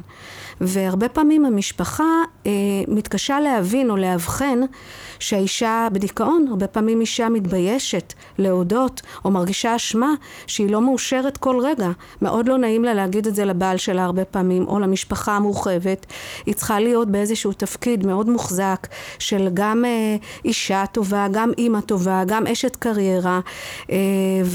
והרבה 0.61 1.09
פעמים 1.09 1.45
המשפחה 1.45 2.03
אה, 2.45 2.51
מתקשה 2.87 3.39
להבין 3.39 3.89
או 3.89 3.97
לאבחן 3.97 4.59
שהאישה 5.19 5.87
בדיכאון, 5.91 6.45
הרבה 6.49 6.67
פעמים 6.67 7.01
אישה 7.01 7.29
מתביישת 7.29 8.13
להודות 8.37 9.01
או 9.25 9.31
מרגישה 9.31 9.75
אשמה 9.75 10.13
שהיא 10.47 10.71
לא 10.71 10.81
מאושרת 10.81 11.37
כל 11.37 11.59
רגע. 11.59 11.89
מאוד 12.21 12.47
לא 12.47 12.57
נעים 12.57 12.83
לה 12.83 12.93
להגיד 12.93 13.27
את 13.27 13.35
זה 13.35 13.45
לבעל 13.45 13.77
שלה 13.77 14.03
הרבה 14.03 14.25
פעמים 14.25 14.67
או 14.67 14.79
למשפחה 14.79 15.35
המורחבת. 15.35 16.05
היא 16.45 16.55
צריכה 16.55 16.79
להיות 16.79 17.07
באיזשהו 17.07 17.53
תפקיד 17.53 18.05
מאוד 18.05 18.29
מוחזק 18.29 18.87
של 19.19 19.49
גם 19.53 19.85
אה, 19.85 20.15
אישה 20.45 20.83
טובה, 20.91 21.27
גם 21.31 21.51
אימא 21.57 21.81
טובה, 21.81 22.23
גם 22.27 22.47
אשת 22.47 22.75
קריירה 22.75 23.39
אה, 23.91 23.97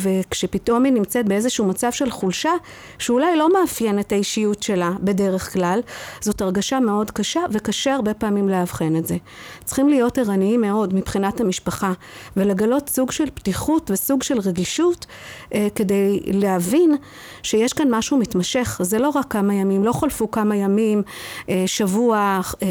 וכשפתאום 0.03 0.85
היא 0.85 0.93
נמצאת 0.93 1.29
באיזשהו 1.29 1.67
מצב 1.67 1.93
של 1.93 2.11
חולשה 2.11 2.53
שאולי 2.99 3.37
לא 3.37 3.53
מאפיין 3.53 3.99
את 3.99 4.13
האישיות 4.13 4.63
שלה 4.63 4.91
בדרך 5.01 5.53
כלל 5.53 5.81
זאת 6.21 6.41
הרגשה 6.41 6.81
מאוד 6.81 7.11
קשה 7.11 7.41
וקשה 7.51 7.95
הרבה 7.95 8.15
פעמים 8.15 8.49
לאבחן 8.49 8.97
את 8.97 9.07
זה. 9.07 9.17
צריכים 9.65 9.89
להיות 9.89 10.19
ערניים 10.19 10.61
מאוד 10.61 10.95
מבחינת 10.95 11.41
המשפחה 11.41 11.93
ולגלות 12.37 12.89
סוג 12.89 13.13
של 13.13 13.31
פתיחות 13.35 13.91
וסוג 13.91 14.23
של 14.23 14.39
רגישות 14.39 15.07
אה, 15.55 15.69
כדי 15.75 16.21
להבין 16.27 16.97
שיש 17.43 17.73
כאן 17.73 17.89
משהו 17.91 18.19
מתמשך, 18.19 18.81
זה 18.83 18.99
לא 18.99 19.09
רק 19.09 19.33
כמה 19.33 19.55
ימים, 19.55 19.85
לא 19.85 19.93
חולפו 19.93 20.31
כמה 20.31 20.57
ימים, 20.57 21.03
אה, 21.49 21.65
שבוע 21.67 22.41
אה, 22.63 22.69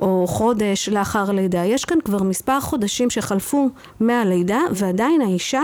או 0.00 0.26
חודש 0.28 0.88
לאחר 0.88 1.30
הלידה, 1.30 1.64
יש 1.64 1.84
כאן 1.84 1.98
כבר 2.04 2.22
מספר 2.22 2.60
חודשים 2.60 3.10
שחלפו 3.10 3.68
מהלידה 4.00 4.60
ועדיין 4.74 5.20
האישה 5.20 5.62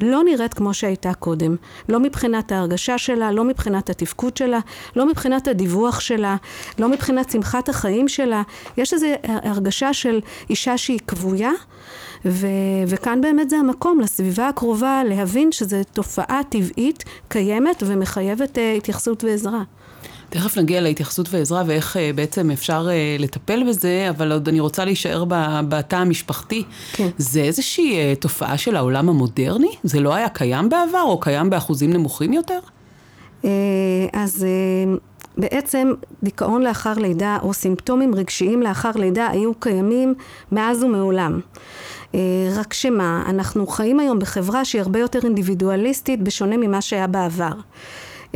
לא 0.00 0.24
נראית 0.24 0.54
כמו 0.54 0.74
שהייתה 0.74 1.14
קודם. 1.14 1.56
לא 1.88 2.00
מבחינת 2.00 2.52
ההרגשה 2.52 2.98
שלה, 2.98 3.32
לא 3.32 3.44
מבחינת 3.44 3.90
התפקוד 3.90 4.36
שלה, 4.36 4.58
לא 4.96 5.06
מבחינת 5.06 5.48
הדיווח 5.48 6.00
שלה, 6.00 6.36
לא 6.78 6.88
מבחינת 6.88 7.30
שמחת 7.30 7.68
החיים 7.68 8.08
שלה. 8.08 8.42
יש 8.76 8.94
איזו 8.94 9.06
הרגשה 9.24 9.92
של 9.92 10.20
אישה 10.50 10.78
שהיא 10.78 10.98
כבויה, 11.06 11.50
ו- 12.24 12.46
וכאן 12.86 13.20
באמת 13.20 13.50
זה 13.50 13.56
המקום 13.56 14.00
לסביבה 14.00 14.48
הקרובה 14.48 15.02
להבין 15.04 15.52
שזו 15.52 15.76
תופעה 15.92 16.40
טבעית, 16.48 17.04
קיימת 17.28 17.82
ומחייבת 17.86 18.58
uh, 18.58 18.60
התייחסות 18.76 19.24
ועזרה. 19.24 19.62
תכף 20.36 20.58
נגיע 20.58 20.80
להתייחסות 20.80 21.28
ועזרה 21.30 21.62
ואיך 21.66 21.96
uh, 21.96 22.16
בעצם 22.16 22.50
אפשר 22.50 22.86
uh, 22.88 23.22
לטפל 23.22 23.68
בזה, 23.68 24.06
אבל 24.10 24.32
עוד 24.32 24.48
אני 24.48 24.60
רוצה 24.60 24.84
להישאר 24.84 25.24
בתא 25.68 25.96
המשפחתי. 25.96 26.62
כן. 26.92 27.08
זה 27.18 27.40
איזושהי 27.40 28.12
uh, 28.12 28.20
תופעה 28.20 28.58
של 28.58 28.76
העולם 28.76 29.08
המודרני? 29.08 29.70
זה 29.82 30.00
לא 30.00 30.14
היה 30.14 30.28
קיים 30.28 30.68
בעבר 30.68 31.02
או 31.02 31.20
קיים 31.20 31.50
באחוזים 31.50 31.92
נמוכים 31.92 32.32
יותר? 32.32 32.58
Uh, 33.42 33.46
אז... 34.12 34.46
Uh... 34.46 35.00
בעצם 35.38 35.92
דיכאון 36.22 36.62
לאחר 36.62 36.92
לידה 36.92 37.38
או 37.42 37.54
סימפטומים 37.54 38.14
רגשיים 38.14 38.62
לאחר 38.62 38.90
לידה 38.94 39.26
היו 39.26 39.54
קיימים 39.54 40.14
מאז 40.52 40.82
ומעולם. 40.82 41.40
רק 42.54 42.72
שמה, 42.72 43.22
אנחנו 43.28 43.66
חיים 43.66 44.00
היום 44.00 44.18
בחברה 44.18 44.64
שהיא 44.64 44.82
הרבה 44.82 44.98
יותר 45.00 45.18
אינדיבידואליסטית 45.24 46.22
בשונה 46.22 46.56
ממה 46.56 46.80
שהיה 46.80 47.06
בעבר. 47.06 47.52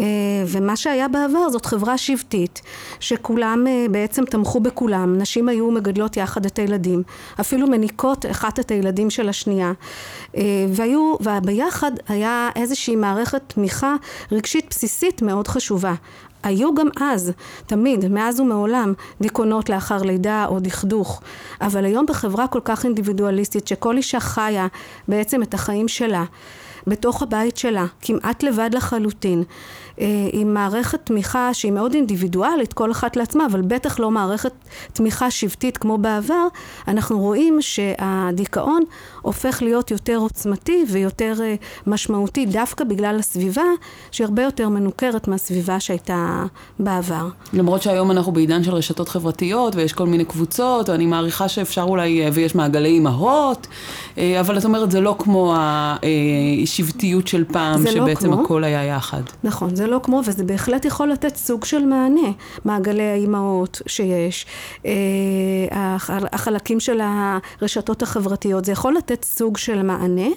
אה, 0.01 0.05
ומה 0.47 0.77
שהיה 0.77 1.09
בעבר 1.09 1.51
זאת 1.51 1.67
חברה 1.67 1.99
שבטית 1.99 2.63
שכולם 3.01 3.67
אה, 3.67 3.87
בעצם 3.91 4.25
תמכו 4.25 4.61
בכולם, 4.61 5.19
נשים 5.19 5.49
היו 5.49 5.71
מגדלות 5.71 6.17
יחד 6.17 6.47
את 6.47 6.59
הילדים, 6.59 7.03
אפילו 7.41 7.67
מניקות 7.67 8.27
אחת 8.31 8.61
את 8.61 8.71
הילדים 8.71 9.11
של 9.11 9.29
השנייה 9.29 9.73
אה, 10.37 10.43
והיו, 10.69 11.15
וביחד 11.21 11.93
היה 12.09 12.49
איזושהי 12.57 12.97
מערכת 12.97 13.43
תמיכה 13.47 13.97
רגשית 14.33 14.67
בסיסית 14.71 15.23
מאוד 15.23 15.49
חשובה. 15.49 15.95
היו 16.43 16.75
גם 16.75 16.89
אז, 17.01 17.33
תמיד, 17.67 18.09
מאז 18.09 18.41
ומעולם, 18.41 18.93
דיכאונות 19.21 19.69
לאחר 19.69 20.03
לידה 20.03 20.47
או 20.49 20.61
דכדוך. 20.61 21.23
אבל 21.61 21.85
היום 21.85 22.07
בחברה 22.07 22.47
כל 22.47 22.61
כך 22.65 22.85
אינדיבידואליסטית, 22.85 23.69
שכל 23.69 23.97
אישה 23.97 24.21
חיה 24.21 24.67
בעצם 25.09 25.43
את 25.43 25.55
החיים 25.55 25.89
שלה, 25.89 26.25
בתוך 26.87 27.23
הבית 27.23 27.57
שלה, 27.57 27.87
כמעט 28.01 28.43
לבד 28.43 28.71
לחלוטין, 28.73 29.45
עם 30.33 30.55
מערכת 30.55 31.01
תמיכה 31.05 31.55
שהיא 31.55 31.73
מאוד 31.73 31.95
אינדיבידואלית, 31.95 32.73
כל 32.73 32.91
אחת 32.91 33.17
לעצמה, 33.17 33.47
אבל 33.47 33.61
בטח 33.61 34.01
לא 34.01 34.11
מערכת 34.11 34.53
תמיכה 34.93 35.31
שבטית 35.31 35.79
כמו 35.79 35.99
בעבר, 35.99 36.47
אנחנו 36.89 37.19
רואים 37.19 37.59
שהדיכאון 37.61 38.83
הופך 39.23 39.63
להיות 39.63 39.91
יותר 39.91 40.17
עוצמתי 40.17 40.85
ויותר 40.89 41.35
אה, 41.43 41.55
משמעותי 41.87 42.47
דווקא 42.47 42.85
בגלל 42.85 43.17
הסביבה 43.19 43.63
שהיא 44.11 44.25
הרבה 44.25 44.43
יותר 44.43 44.69
מנוכרת 44.69 45.29
מהסביבה 45.29 45.81
שהייתה 45.81 46.45
בעבר. 46.79 47.29
למרות 47.53 47.83
שהיום 47.83 48.11
אנחנו 48.11 48.33
בעידן 48.33 48.65
של 48.65 48.75
רשתות 48.75 49.09
חברתיות 49.09 49.77
ויש 49.77 49.93
כל 49.93 50.07
מיני 50.07 50.25
קבוצות, 50.25 50.89
ואני 50.89 51.07
מעריכה 51.07 51.49
שאפשר 51.49 51.83
אולי, 51.83 52.25
אה, 52.25 52.29
ויש 52.33 52.55
מעגלי 52.55 52.89
אימהות, 52.89 53.67
אבל 54.41 54.59
את 54.59 54.65
אומרת 54.65 54.91
זה 54.91 55.01
לא 55.01 55.17
כמו 55.19 55.55
השבטיות 56.63 57.29
של 57.29 57.45
פעם, 57.45 57.85
לא 57.85 57.91
שבעצם 57.91 58.31
לא 58.31 58.41
הכל 58.45 58.65
היה 58.65 58.85
יחד. 58.85 59.23
נכון, 59.45 59.77
זה 59.77 59.87
לא 59.91 60.01
כמו, 60.03 60.23
וזה 60.25 60.45
בהחלט 60.45 60.85
יכול 60.85 61.09
לתת 61.09 61.37
סוג 61.37 61.65
של 61.65 61.85
מענה. 61.85 62.31
מעגלי 62.65 63.03
האימהות 63.03 63.83
שיש, 63.87 64.47
אה, 64.87 65.97
החלקים 66.33 66.81
של 66.81 67.01
הרשתות 67.03 68.03
החברתיות, 68.03 68.65
זה 68.65 68.73
יכול 68.73 68.95
לתת 68.97 69.25
סוג 69.25 69.57
של 69.57 69.83
מענה, 69.83 70.29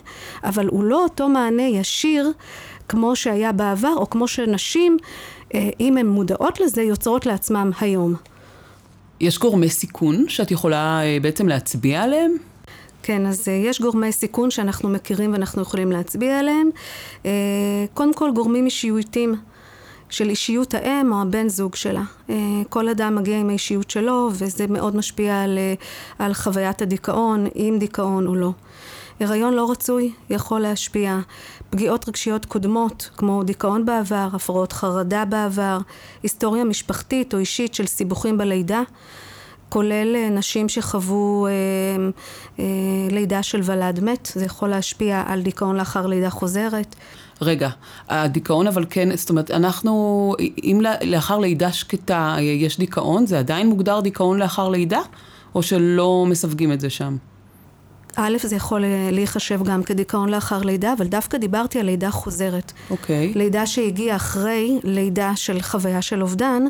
אבל 0.44 0.68
הוא 0.68 0.84
לא 0.84 1.04
אותו 1.04 1.30
מענה 1.30 1.64
ישיר 1.64 2.32
כמו 2.90 3.16
שהיה 3.16 3.52
בעבר, 3.52 3.94
או 3.98 4.10
כמו 4.10 4.28
שנשים, 4.28 4.98
אה, 5.54 5.70
אם 5.80 5.98
הן 5.98 6.08
מודעות 6.08 6.60
לזה, 6.60 6.82
יוצרות 6.82 7.26
לעצמם 7.26 7.72
היום. 7.82 8.16
יש 9.20 9.40
גורמי 9.40 9.70
סיכון 9.70 10.26
שאת 10.28 10.52
יכולה 10.52 11.02
אה, 11.04 11.18
בעצם 11.22 11.48
להצביע 11.48 12.04
עליהם? 12.04 12.36
כן, 13.04 13.26
אז 13.26 13.48
אה, 13.48 13.54
יש 13.54 13.82
גורמי 13.82 14.12
סיכון 14.12 14.52
שאנחנו 14.52 14.90
מכירים 14.90 15.32
ואנחנו 15.32 15.62
יכולים 15.62 15.92
להצביע 15.92 16.40
עליהם. 16.40 16.70
אה, 17.26 17.32
קודם 17.94 18.14
כל 18.14 18.32
גורמים 18.36 18.66
אישיותיים 18.66 19.36
של 20.10 20.30
אישיות 20.30 20.74
האם 20.74 21.14
או 21.14 21.22
הבן 21.22 21.50
זוג 21.50 21.76
שלה. 21.76 22.04
אה, 22.30 22.36
כל 22.70 22.90
אדם 22.90 23.16
מגיע 23.16 23.38
עם 23.38 23.50
האישיות 23.50 23.90
שלו 23.90 24.30
וזה 24.34 24.68
מאוד 24.68 24.96
משפיע 24.96 25.42
על, 25.42 25.60
על 26.20 26.34
חוויית 26.34 26.82
הדיכאון, 26.82 27.48
אם 27.56 27.76
דיכאון 27.80 28.28
או 28.28 28.36
לא. 28.36 28.52
הריון 29.20 29.54
לא 29.54 29.72
רצוי 29.72 30.12
יכול 30.30 30.60
להשפיע. 30.60 31.20
פגיעות 31.70 32.10
רגשיות 32.10 32.46
קודמות, 32.46 33.10
כמו 33.18 33.44
דיכאון 33.44 33.86
בעבר, 33.86 34.28
הפרעות 34.34 34.74
חרדה 34.74 35.26
בעבר, 35.26 35.78
היסטוריה 36.24 36.64
משפחתית 36.64 37.34
או 37.34 37.40
אישית 37.40 37.74
של 37.74 37.86
סיבוכים 37.86 38.38
בלידה. 38.38 38.82
כולל 39.74 40.16
אה, 40.16 40.30
נשים 40.30 40.70
שחוו 40.70 41.48
אה, 41.48 41.52
אה, 42.60 42.66
לידה 43.12 43.44
של 43.44 43.62
ולד 43.64 44.00
מת, 44.00 44.32
זה 44.36 44.46
יכול 44.46 44.70
להשפיע 44.70 45.24
על 45.28 45.42
דיכאון 45.42 45.76
לאחר 45.76 46.08
לידה 46.08 46.30
חוזרת. 46.30 46.96
רגע, 47.42 47.70
הדיכאון 48.10 48.68
אבל 48.68 48.86
כן, 48.90 49.16
זאת 49.16 49.30
אומרת, 49.30 49.52
אנחנו, 49.52 50.36
אם 50.64 50.82
לאחר 51.04 51.40
לידה 51.40 51.72
שקטה 51.72 52.36
יש 52.40 52.80
דיכאון, 52.80 53.26
זה 53.26 53.40
עדיין 53.40 53.68
מוגדר 53.68 54.00
דיכאון 54.00 54.40
לאחר 54.40 54.70
לידה? 54.70 55.00
או 55.56 55.64
שלא 55.64 56.26
מסווגים 56.28 56.72
את 56.72 56.80
זה 56.80 56.90
שם? 56.90 57.18
א', 58.16 58.38
זה 58.44 58.56
יכול 58.56 58.84
להיחשב 59.12 59.64
גם 59.64 59.84
כדיכאון 59.84 60.30
לאחר 60.30 60.62
לידה, 60.62 60.94
אבל 60.98 61.08
דווקא 61.08 61.38
דיברתי 61.38 61.80
על 61.80 61.86
לידה 61.86 62.12
חוזרת. 62.12 62.72
אוקיי. 62.90 63.32
Okay. 63.34 63.38
לידה 63.38 63.66
שהגיעה 63.66 64.16
אחרי 64.16 64.80
לידה 64.84 65.32
של 65.36 65.62
חוויה 65.62 66.02
של 66.02 66.22
אובדן, 66.22 66.64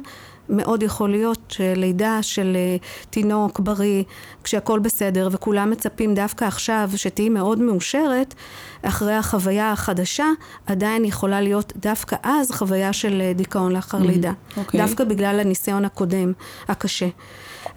מאוד 0.50 0.83
יכול 0.83 1.09
להיות 1.09 1.39
שלידה 1.50 2.19
של 2.21 2.55
אה, 2.55 2.77
תינוק 3.09 3.59
בריא, 3.59 4.03
כשהכול 4.43 4.79
בסדר 4.79 5.29
וכולם 5.31 5.69
מצפים 5.69 6.13
דווקא 6.13 6.45
עכשיו 6.45 6.89
שתהיי 6.95 7.29
מאוד 7.29 7.59
מאושרת, 7.59 8.33
אחרי 8.81 9.13
החוויה 9.13 9.71
החדשה, 9.71 10.25
עדיין 10.65 11.05
יכולה 11.05 11.41
להיות 11.41 11.73
דווקא 11.75 12.15
אז 12.23 12.51
חוויה 12.51 12.93
של 12.93 13.21
אה, 13.21 13.33
דיכאון 13.33 13.71
לאחר 13.71 13.97
mm-hmm. 13.97 14.07
לידה. 14.07 14.31
Okay. 14.31 14.57
אוקיי. 14.57 14.81
דווקא 14.81 15.03
בגלל 15.03 15.39
הניסיון 15.39 15.85
הקודם, 15.85 16.33
הקשה. 16.67 17.07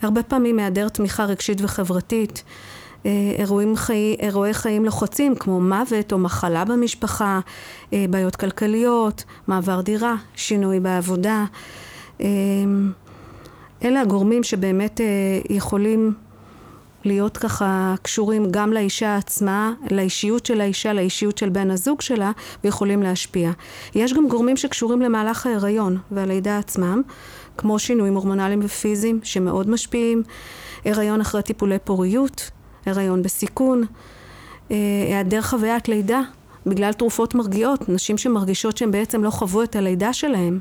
הרבה 0.03 0.23
פעמים 0.23 0.59
היעדר 0.59 0.89
תמיכה 0.89 1.25
רגשית 1.25 1.59
וחברתית. 1.61 2.43
אה, 3.07 3.11
אירועים 3.39 3.77
חי... 3.77 4.17
אירועי 4.21 4.55
חיים 4.55 4.85
לוחצים 4.85 5.35
כמו 5.35 5.61
מוות 5.61 6.13
או 6.13 6.19
מחלה 6.19 6.65
במשפחה, 6.65 7.41
בעיות 7.93 8.37
כלכליות, 8.37 9.25
מעבר 9.47 9.81
דירה, 9.81 10.15
שינוי 10.35 10.81
בעבודה. 10.81 11.45
אמ, 12.21 12.93
אלה 13.85 14.01
הגורמים 14.01 14.43
שבאמת 14.43 15.01
אה, 15.01 15.07
יכולים 15.51 16.15
להיות 17.05 17.37
ככה 17.37 17.95
קשורים 18.03 18.47
גם 18.51 18.73
לאישה 18.73 19.17
עצמה, 19.17 19.73
לאישיות 19.91 20.47
של 20.47 20.61
האישה, 20.61 20.93
לאישיות 20.93 21.39
של 21.39 21.49
בן 21.49 21.71
הזוג 21.71 22.01
שלה, 22.01 22.33
ויכולים 22.65 23.03
להשפיע. 23.03 23.51
יש 23.95 24.13
גם 24.13 24.29
גורמים 24.29 24.57
שקשורים 24.57 25.01
למהלך 25.01 25.47
ההיריון 25.47 25.99
והלידה 26.11 26.59
עצמם, 26.59 27.03
כמו 27.57 27.79
שינויים 27.79 28.15
הורמונליים 28.15 28.61
ופיזיים 28.63 29.21
שמאוד 29.23 29.71
משפיעים, 29.71 30.23
הריון 30.85 31.21
אחרי 31.21 31.43
טיפולי 31.43 31.79
פוריות, 31.85 32.51
הריון 32.87 33.23
בסיכון, 33.23 33.85
אה, 34.71 34.77
היעדר 35.09 35.43
חוויית 35.43 35.89
לידה 35.89 36.21
בגלל 36.67 36.93
תרופות 36.93 37.35
מרגיעות, 37.35 37.89
נשים 37.89 38.19
שמרגישות 38.19 38.77
שהן 38.77 38.91
בעצם 38.91 39.25
לא 39.25 39.31
חוו 39.31 39.63
את 39.63 39.77
הלידה 39.77 40.13
שלהן, 40.13 40.59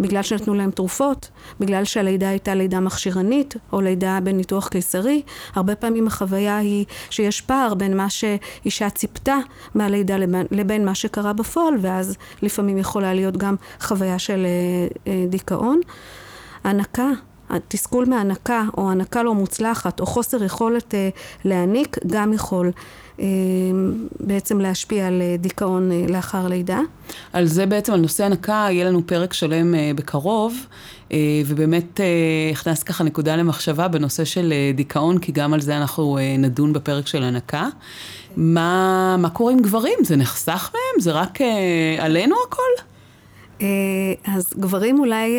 בגלל 0.00 0.22
שנתנו 0.22 0.54
להן 0.54 0.70
תרופות, 0.70 1.30
בגלל 1.60 1.84
שהלידה 1.84 2.28
הייתה 2.28 2.54
לידה 2.54 2.80
מכשירנית, 2.80 3.54
או 3.72 3.80
לידה 3.80 4.18
בניתוח 4.22 4.68
קיסרי, 4.68 5.22
הרבה 5.54 5.74
פעמים 5.74 6.06
החוויה 6.06 6.56
היא 6.56 6.84
שיש 7.10 7.40
פער 7.40 7.74
בין 7.74 7.96
מה 7.96 8.10
שאישה 8.10 8.90
ציפתה 8.90 9.36
מהלידה 9.74 10.16
לבין, 10.16 10.46
לבין 10.50 10.84
מה 10.84 10.94
שקרה 10.94 11.32
בפועל, 11.32 11.74
ואז 11.80 12.16
לפעמים 12.42 12.78
יכולה 12.78 13.14
להיות 13.14 13.36
גם 13.36 13.54
חוויה 13.80 14.18
של 14.18 14.46
אה, 14.46 15.12
אה, 15.12 15.24
דיכאון. 15.28 15.80
הנקה, 16.64 17.10
התסכול 17.50 18.04
מהנקה, 18.04 18.64
או 18.76 18.90
הנקה 18.90 19.22
לא 19.22 19.34
מוצלחת, 19.34 20.00
או 20.00 20.06
חוסר 20.06 20.44
יכולת 20.44 20.94
אה, 20.94 21.08
להעניק, 21.44 21.96
גם 22.06 22.32
יכול 22.32 22.70
בעצם 24.20 24.60
להשפיע 24.60 25.06
על 25.06 25.22
אה, 25.22 25.36
דיכאון 25.38 25.92
אה, 25.92 26.04
לאחר 26.08 26.48
לידה. 26.48 26.80
על 27.32 27.46
זה 27.46 27.66
בעצם, 27.66 27.92
על 27.92 28.00
נושא 28.00 28.24
הנקה, 28.24 28.66
יהיה 28.70 28.84
לנו 28.84 29.06
פרק 29.06 29.32
שלם 29.32 29.74
אה, 29.74 29.90
בקרוב, 29.94 30.66
ובאמת 31.46 32.00
הכנס 32.52 32.82
ככה 32.82 33.04
נקודה 33.04 33.36
למחשבה 33.36 33.88
בנושא 33.88 34.24
של 34.24 34.52
דיכאון, 34.74 35.18
כי 35.18 35.32
גם 35.32 35.54
על 35.54 35.60
זה 35.60 35.76
אנחנו 35.76 36.18
נדון 36.38 36.72
בפרק 36.72 37.06
של 37.06 37.22
הנקה. 37.22 37.68
מה, 38.36 39.16
מה 39.18 39.30
קורה 39.30 39.52
עם 39.52 39.58
גברים? 39.58 39.98
זה 40.02 40.16
נחסך 40.16 40.70
מהם? 40.74 41.00
זה 41.00 41.12
רק 41.12 41.38
עלינו 41.98 42.36
הכל? 42.48 42.82
אז 44.24 44.52
גברים 44.58 44.98
אולי 44.98 45.38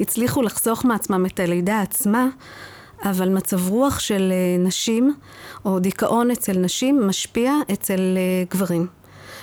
הצליחו 0.00 0.42
לחסוך 0.42 0.84
מעצמם 0.84 1.26
את 1.26 1.40
הלידה 1.40 1.80
עצמה. 1.80 2.28
אבל 3.02 3.28
מצב 3.28 3.68
רוח 3.68 3.98
של 3.98 4.32
אה, 4.32 4.64
נשים, 4.64 5.14
או 5.64 5.78
דיכאון 5.78 6.30
אצל 6.30 6.58
נשים, 6.58 7.06
משפיע 7.06 7.52
אצל 7.72 8.00
אה, 8.16 8.44
גברים. 8.50 8.86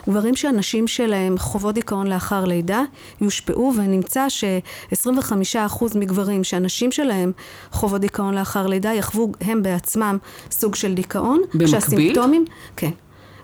גברים 0.10 0.36
שהנשים 0.36 0.88
שלהם 0.88 1.38
חוות 1.38 1.76
דיכאון 1.76 2.08
לאחר 2.08 2.46
לידה 2.46 2.82
יושפעו 3.22 3.74
ונמצא 3.76 4.30
ש-25% 4.30 5.86
מגברים 5.96 6.44
שהנשים 6.44 6.92
שלהם 6.92 7.32
חוות 7.72 8.02
דיכאון 8.02 8.34
לאחר 8.34 8.68
לידה 8.68 8.94
יחוו 8.94 9.32
הם 9.42 9.64
בעצמם 9.64 10.18
סוג 10.52 10.76
של 10.76 10.94
דיכאון. 10.94 11.42
במקביל? 11.42 11.68
כשהסימפטומים, 11.68 12.46
כן, 12.76 12.92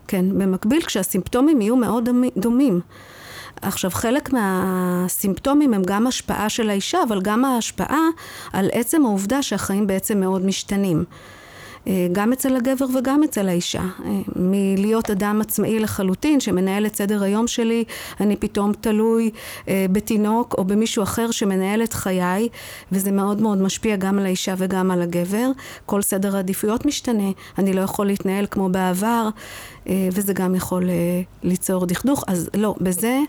כן, 0.07 0.25
במקביל 0.39 0.81
כשהסימפטומים 0.81 1.61
יהיו 1.61 1.75
מאוד 1.75 2.09
דומים. 2.37 2.81
עכשיו, 3.61 3.91
חלק 3.91 4.33
מהסימפטומים 4.33 5.73
הם 5.73 5.81
גם 5.85 6.07
השפעה 6.07 6.49
של 6.49 6.69
האישה, 6.69 7.03
אבל 7.07 7.21
גם 7.21 7.45
ההשפעה 7.45 8.05
על 8.53 8.69
עצם 8.71 9.05
העובדה 9.05 9.43
שהחיים 9.43 9.87
בעצם 9.87 10.19
מאוד 10.19 10.45
משתנים. 10.45 11.05
אה, 11.87 12.07
גם 12.11 12.33
אצל 12.33 12.55
הגבר 12.55 12.85
וגם 12.97 13.23
אצל 13.23 13.49
האישה. 13.49 13.81
אה, 13.81 14.11
מלהיות 14.35 15.09
אדם 15.09 15.41
עצמאי 15.41 15.79
לחלוטין, 15.79 16.39
שמנהל 16.39 16.85
את 16.85 16.95
סדר 16.95 17.23
היום 17.23 17.47
שלי, 17.47 17.83
אני 18.19 18.35
פתאום 18.35 18.71
תלוי 18.81 19.31
אה, 19.67 19.85
בתינוק 19.91 20.55
או 20.57 20.63
במישהו 20.63 21.03
אחר 21.03 21.31
שמנהל 21.31 21.83
את 21.83 21.93
חיי, 21.93 22.49
וזה 22.91 23.11
מאוד 23.11 23.41
מאוד 23.41 23.61
משפיע 23.61 23.95
גם 23.95 24.19
על 24.19 24.25
האישה 24.25 24.53
וגם 24.57 24.91
על 24.91 25.01
הגבר. 25.01 25.51
כל 25.85 26.01
סדר 26.01 26.35
העדיפויות 26.35 26.85
משתנה, 26.85 27.31
אני 27.57 27.73
לא 27.73 27.81
יכול 27.81 28.05
להתנהל 28.05 28.45
כמו 28.51 28.69
בעבר, 28.69 29.29
וזה 30.11 30.33
גם 30.33 30.55
יכול 30.55 30.89
ליצור 31.43 31.85
דכדוך. 31.85 32.23
אז 32.27 32.49
לא, 32.53 32.75
בזה... 32.81 33.19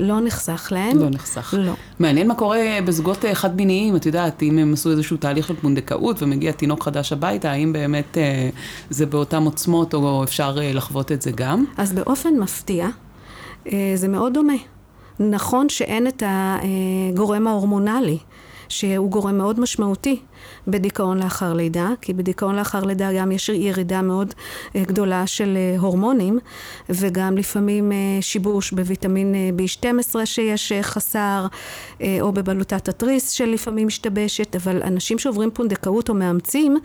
לא 0.00 0.20
נחסך 0.20 0.68
להם. 0.70 0.98
לא 0.98 1.10
נחסך. 1.10 1.54
לא. 1.58 1.72
מעניין 1.98 2.28
מה 2.28 2.34
קורה 2.34 2.78
בזוגות 2.84 3.24
אה, 3.24 3.34
חד 3.34 3.56
מיניים, 3.56 3.96
את 3.96 4.06
יודעת, 4.06 4.42
אם 4.42 4.58
הם 4.58 4.72
עשו 4.72 4.90
איזשהו 4.90 5.16
תהליך 5.16 5.46
של 5.46 5.56
פונדקאות 5.56 6.22
ומגיע 6.22 6.52
תינוק 6.52 6.82
חדש 6.82 7.12
הביתה, 7.12 7.50
האם 7.50 7.72
באמת 7.72 8.18
אה, 8.18 8.48
זה 8.90 9.06
באותן 9.06 9.44
עוצמות 9.44 9.94
או 9.94 10.24
אפשר 10.24 10.56
אה, 10.60 10.72
לחוות 10.72 11.12
את 11.12 11.22
זה 11.22 11.30
גם? 11.30 11.64
אז 11.76 11.92
באופן 11.92 12.38
מפתיע, 12.38 12.88
אה, 13.72 13.92
זה 13.94 14.08
מאוד 14.08 14.34
דומה. 14.34 14.56
נכון 15.20 15.68
שאין 15.68 16.06
את 16.06 16.22
הגורם 16.26 17.46
ההורמונלי. 17.46 18.18
שהוא 18.72 19.10
גורם 19.10 19.38
מאוד 19.38 19.60
משמעותי 19.60 20.20
בדיכאון 20.68 21.18
לאחר 21.18 21.52
לידה, 21.54 21.90
כי 22.00 22.12
בדיכאון 22.12 22.56
לאחר 22.56 22.84
לידה 22.84 23.12
גם 23.12 23.32
יש 23.32 23.48
ירידה 23.48 24.02
מאוד 24.02 24.34
אה, 24.76 24.82
גדולה 24.86 25.26
של 25.26 25.56
אה, 25.56 25.80
הורמונים, 25.80 26.38
וגם 26.88 27.38
לפעמים 27.38 27.92
אה, 27.92 27.96
שיבוש 28.20 28.72
בוויטמין 28.72 29.34
B12 29.58 30.16
שיש 30.24 30.72
חסר, 30.82 31.46
או 32.20 32.32
בבלוטת 32.32 32.88
התריס 32.88 33.30
שלפעמים 33.30 33.86
משתבשת, 33.86 34.56
אבל 34.56 34.82
אנשים 34.82 35.18
שעוברים 35.18 35.50
פונדקאות 35.50 36.08
או 36.08 36.14
מאמצים, 36.14 36.76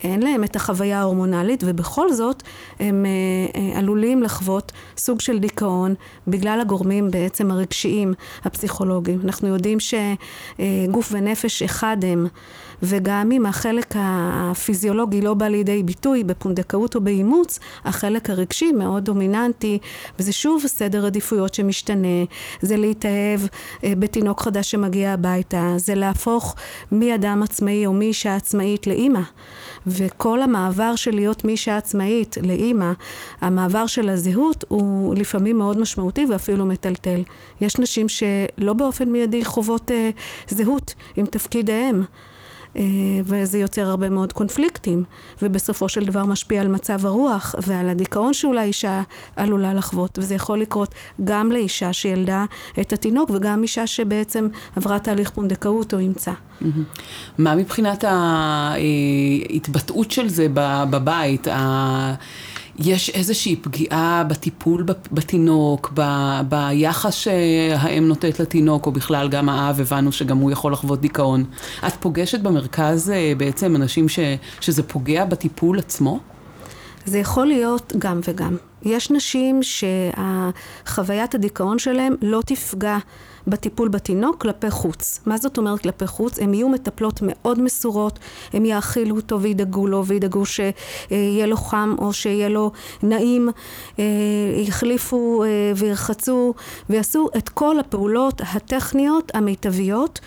אין 0.00 0.22
להם 0.22 0.44
את 0.44 0.56
החוויה 0.56 1.00
ההורמונלית 1.00 1.64
ובכל 1.66 2.12
זאת 2.12 2.42
הם 2.80 3.06
אה, 3.06 3.60
אה, 3.60 3.78
עלולים 3.78 4.22
לחוות 4.22 4.72
סוג 4.96 5.20
של 5.20 5.38
דיכאון 5.38 5.94
בגלל 6.26 6.58
הגורמים 6.60 7.10
בעצם 7.10 7.50
הרגשיים 7.50 8.14
הפסיכולוגיים. 8.44 9.20
אנחנו 9.24 9.48
יודעים 9.48 9.78
שגוף 9.80 11.08
ונפש 11.12 11.62
אחד 11.62 11.96
הם 12.02 12.26
וגם 12.82 13.32
אם 13.32 13.46
החלק 13.46 13.94
הפיזיולוגי 13.98 15.20
לא 15.20 15.34
בא 15.34 15.48
לידי 15.48 15.82
ביטוי 15.82 16.24
בפונדקאות 16.24 16.94
או 16.94 17.00
באימוץ, 17.00 17.58
החלק 17.84 18.30
הרגשי 18.30 18.72
מאוד 18.72 19.04
דומיננטי, 19.04 19.78
וזה 20.18 20.32
שוב 20.32 20.66
סדר 20.66 21.06
עדיפויות 21.06 21.54
שמשתנה, 21.54 22.24
זה 22.62 22.76
להתאהב 22.76 23.40
אה, 23.84 23.92
בתינוק 23.98 24.40
חדש 24.40 24.70
שמגיע 24.70 25.12
הביתה, 25.12 25.74
זה 25.76 25.94
להפוך 25.94 26.54
מאדם 26.92 27.42
עצמאי 27.42 27.86
או 27.86 27.92
מאישה 27.92 28.36
עצמאית 28.36 28.86
לאימא. 28.86 29.20
וכל 29.86 30.42
המעבר 30.42 30.96
של 30.96 31.14
להיות 31.14 31.44
מאישה 31.44 31.76
עצמאית 31.76 32.36
לאימא, 32.42 32.92
המעבר 33.40 33.86
של 33.86 34.08
הזהות 34.08 34.64
הוא 34.68 35.14
לפעמים 35.14 35.58
מאוד 35.58 35.78
משמעותי 35.78 36.26
ואפילו 36.30 36.66
מטלטל. 36.66 37.22
יש 37.60 37.78
נשים 37.78 38.08
שלא 38.08 38.72
באופן 38.72 39.08
מיידי 39.08 39.44
חוות 39.44 39.90
אה, 39.90 40.10
זהות 40.48 40.94
עם 41.16 41.26
תפקיד 41.26 41.70
האם. 41.70 42.02
אה, 42.76 42.82
וזה 43.24 43.58
יוצר 43.58 43.88
הרבה 43.88 44.10
מאוד 44.10 44.32
קונפליקטים, 44.32 45.04
ובסופו 45.42 45.88
של 45.88 46.04
דבר 46.04 46.24
משפיע 46.24 46.60
על 46.60 46.68
מצב 46.68 47.06
הרוח 47.06 47.54
ועל 47.66 47.88
הדיכאון 47.88 48.34
שאולי 48.34 48.64
אישה 48.64 49.02
עלולה 49.36 49.74
לחוות, 49.74 50.18
וזה 50.18 50.34
יכול 50.34 50.60
לקרות 50.60 50.94
גם 51.24 51.52
לאישה 51.52 51.92
שילדה 51.92 52.44
את 52.80 52.92
התינוק 52.92 53.30
וגם 53.30 53.62
אישה 53.62 53.86
שבעצם 53.86 54.48
עברה 54.76 54.98
תהליך 54.98 55.30
פונדקאות 55.30 55.94
או 55.94 55.98
אימצה. 55.98 56.32
מה 57.38 57.54
מבחינת 57.54 58.04
ההתבטאות 59.48 60.10
של 60.10 60.28
זה 60.28 60.46
בבית? 60.90 61.48
יש 62.78 63.10
איזושהי 63.10 63.56
פגיעה 63.56 64.24
בטיפול 64.28 64.84
בתינוק, 65.12 65.92
ב, 65.94 66.02
ביחס 66.48 67.14
שהאם 67.14 68.08
נותנת 68.08 68.40
לתינוק, 68.40 68.86
או 68.86 68.92
בכלל 68.92 69.28
גם 69.28 69.48
האב, 69.48 69.80
הבנו 69.80 70.12
שגם 70.12 70.38
הוא 70.38 70.50
יכול 70.50 70.72
לחוות 70.72 71.00
דיכאון. 71.00 71.44
את 71.86 71.92
פוגשת 72.00 72.40
במרכז 72.40 73.10
אה, 73.10 73.32
בעצם 73.36 73.76
אנשים 73.76 74.08
ש, 74.08 74.18
שזה 74.60 74.82
פוגע 74.82 75.24
בטיפול 75.24 75.78
עצמו? 75.78 76.20
זה 77.06 77.18
יכול 77.18 77.46
להיות 77.46 77.92
גם 77.98 78.20
וגם. 78.28 78.56
יש 78.82 79.10
נשים 79.10 79.60
שהחוויית 79.62 81.34
הדיכאון 81.34 81.78
שלהם 81.78 82.14
לא 82.22 82.40
תפגע 82.46 82.98
בטיפול 83.46 83.88
בתינוק 83.88 84.42
כלפי 84.42 84.70
חוץ. 84.70 85.20
מה 85.26 85.36
זאת 85.36 85.58
אומרת 85.58 85.80
כלפי 85.80 86.06
חוץ? 86.06 86.38
הם 86.38 86.54
יהיו 86.54 86.68
מטפלות 86.68 87.20
מאוד 87.22 87.60
מסורות, 87.60 88.18
הם 88.52 88.64
יאכילו 88.64 89.16
אותו 89.16 89.40
וידאגו 89.40 89.86
לו 89.86 90.06
וידאגו 90.06 90.42
שיהיה 90.46 91.46
לו 91.46 91.56
חם 91.56 91.94
או 91.98 92.12
שיהיה 92.12 92.48
לו 92.48 92.72
נעים, 93.02 93.48
אה, 93.98 94.04
יחליפו 94.56 95.44
אה, 95.44 95.72
וירחצו 95.76 96.54
ויעשו 96.90 97.28
את 97.36 97.48
כל 97.48 97.78
הפעולות 97.78 98.40
הטכניות 98.54 99.32
המיטביות 99.34 100.20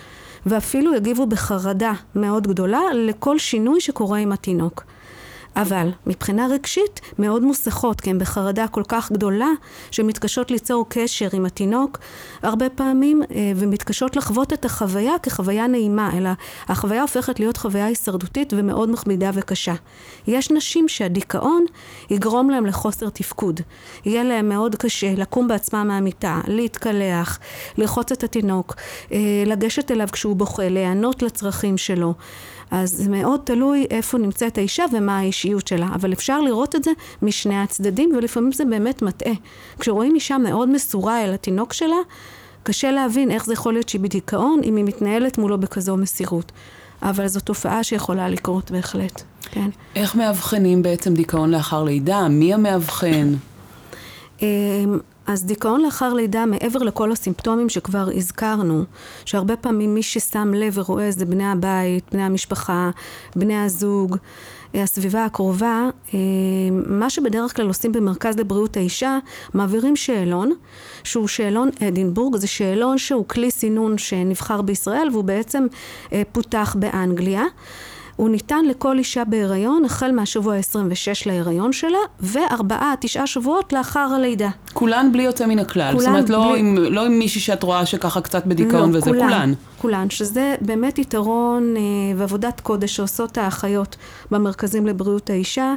ואפילו 0.46 0.94
יגיבו 0.94 1.26
בחרדה 1.26 1.92
מאוד 2.14 2.46
גדולה 2.46 2.80
לכל 2.94 3.38
שינוי 3.38 3.80
שקורה 3.80 4.18
עם 4.18 4.32
התינוק. 4.32 4.84
אבל 5.56 5.90
מבחינה 6.06 6.46
רגשית 6.46 7.00
מאוד 7.18 7.42
מוסכות, 7.42 8.00
כי 8.00 8.10
הן 8.10 8.18
בחרדה 8.18 8.68
כל 8.68 8.82
כך 8.88 9.12
גדולה, 9.12 9.48
שמתקשות 9.90 10.50
ליצור 10.50 10.86
קשר 10.88 11.28
עם 11.32 11.44
התינוק 11.46 11.98
הרבה 12.42 12.68
פעמים, 12.70 13.22
אה, 13.22 13.52
ומתקשות 13.56 14.16
לחוות 14.16 14.52
את 14.52 14.64
החוויה 14.64 15.18
כחוויה 15.22 15.66
נעימה, 15.66 16.10
אלא 16.18 16.30
החוויה 16.68 17.02
הופכת 17.02 17.40
להיות 17.40 17.56
חוויה 17.56 17.86
הישרדותית 17.86 18.52
ומאוד 18.56 18.90
מכבידה 18.90 19.30
וקשה. 19.34 19.74
יש 20.26 20.50
נשים 20.50 20.88
שהדיכאון 20.88 21.64
יגרום 22.10 22.50
להם 22.50 22.66
לחוסר 22.66 23.08
תפקוד. 23.08 23.60
יהיה 24.04 24.24
להם 24.24 24.48
מאוד 24.48 24.74
קשה 24.74 25.14
לקום 25.16 25.48
בעצמם 25.48 25.88
מהמיטה, 25.88 26.40
להתקלח, 26.46 27.38
לרחוץ 27.78 28.12
את 28.12 28.24
התינוק, 28.24 28.74
אה, 29.12 29.18
לגשת 29.46 29.90
אליו 29.90 30.08
כשהוא 30.12 30.36
בוכה, 30.36 30.68
להיענות 30.68 31.22
לצרכים 31.22 31.78
שלו. 31.78 32.14
אז 32.70 32.90
זה 32.90 33.10
מאוד 33.10 33.40
תלוי 33.44 33.86
איפה 33.90 34.18
נמצאת 34.18 34.58
האישה 34.58 34.84
ומה 34.92 35.18
האישיות 35.18 35.66
שלה, 35.66 35.88
אבל 35.94 36.12
אפשר 36.12 36.40
לראות 36.40 36.76
את 36.76 36.84
זה 36.84 36.90
משני 37.22 37.62
הצדדים, 37.62 38.10
ולפעמים 38.16 38.52
זה 38.52 38.64
באמת 38.64 39.02
מטעה. 39.02 39.32
כשרואים 39.80 40.14
אישה 40.14 40.38
מאוד 40.38 40.68
מסורה 40.68 41.24
אל 41.24 41.34
התינוק 41.34 41.72
שלה, 41.72 41.96
קשה 42.62 42.90
להבין 42.90 43.30
איך 43.30 43.46
זה 43.46 43.52
יכול 43.52 43.72
להיות 43.72 43.88
שהיא 43.88 44.00
בדיכאון 44.00 44.60
אם 44.64 44.76
היא 44.76 44.84
מתנהלת 44.84 45.38
מולו 45.38 45.58
בכזו 45.58 45.96
מסירות. 45.96 46.52
אבל 47.02 47.26
זו 47.26 47.40
תופעה 47.40 47.84
שיכולה 47.84 48.28
לקרות 48.28 48.70
בהחלט, 48.70 49.22
כן. 49.50 49.70
איך 49.96 50.14
מאבחנים 50.14 50.82
בעצם 50.82 51.14
דיכאון 51.14 51.50
לאחר 51.50 51.84
לידה? 51.84 52.28
מי 52.28 52.54
המאבחן? 52.54 53.34
אז 55.28 55.44
דיכאון 55.44 55.80
לאחר 55.80 56.14
לידה, 56.14 56.46
מעבר 56.46 56.78
לכל 56.78 57.12
הסימפטומים 57.12 57.68
שכבר 57.68 58.08
הזכרנו, 58.14 58.84
שהרבה 59.24 59.56
פעמים 59.56 59.94
מי 59.94 60.02
ששם 60.02 60.54
לב 60.54 60.78
ורואה 60.78 61.10
זה 61.10 61.24
בני 61.24 61.50
הבית, 61.50 62.04
בני 62.12 62.22
המשפחה, 62.22 62.90
בני 63.36 63.56
הזוג, 63.56 64.16
אה, 64.74 64.82
הסביבה 64.82 65.24
הקרובה, 65.24 65.88
אה, 66.14 66.18
מה 66.86 67.10
שבדרך 67.10 67.56
כלל 67.56 67.66
עושים 67.66 67.92
במרכז 67.92 68.36
לבריאות 68.38 68.76
האישה, 68.76 69.18
מעבירים 69.54 69.96
שאלון, 69.96 70.52
שהוא 71.04 71.28
שאלון 71.28 71.70
אדינבורג, 71.88 72.36
זה 72.36 72.46
שאלון 72.46 72.98
שהוא 72.98 73.24
כלי 73.28 73.50
סינון 73.50 73.98
שנבחר 73.98 74.62
בישראל 74.62 75.08
והוא 75.12 75.24
בעצם 75.24 75.66
אה, 76.12 76.22
פותח 76.32 76.76
באנגליה. 76.78 77.44
הוא 78.18 78.28
ניתן 78.30 78.64
לכל 78.64 78.98
אישה 78.98 79.24
בהיריון 79.24 79.84
החל 79.84 80.12
מהשבוע 80.12 80.54
ה-26 80.54 81.26
להיריון 81.26 81.72
שלה 81.72 81.98
וארבעה, 82.20 82.94
תשעה 83.00 83.26
שבועות 83.26 83.72
לאחר 83.72 84.08
הלידה. 84.16 84.48
כולן 84.72 85.12
בלי 85.12 85.22
יוצא 85.22 85.46
מן 85.46 85.58
הכלל. 85.58 85.92
כולן 85.92 85.98
זאת 85.98 86.08
אומרת, 86.08 86.30
לא, 86.30 86.48
בלי... 86.50 86.58
עם, 86.58 86.76
לא 86.76 87.06
עם 87.06 87.18
מישהי 87.18 87.40
שאת 87.40 87.62
רואה 87.62 87.86
שככה 87.86 88.20
קצת 88.20 88.46
בדיכאון 88.46 88.92
לא, 88.92 88.98
וזה, 88.98 89.10
כולן. 89.10 89.28
כולן. 89.28 89.52
כולן, 89.78 90.10
שזה 90.10 90.54
באמת 90.60 90.98
יתרון 90.98 91.74
אה, 91.76 91.82
ועבודת 92.16 92.60
קודש 92.60 92.96
שעושות 92.96 93.38
האחיות 93.38 93.96
במרכזים 94.30 94.86
לבריאות 94.86 95.30
האישה. 95.30 95.74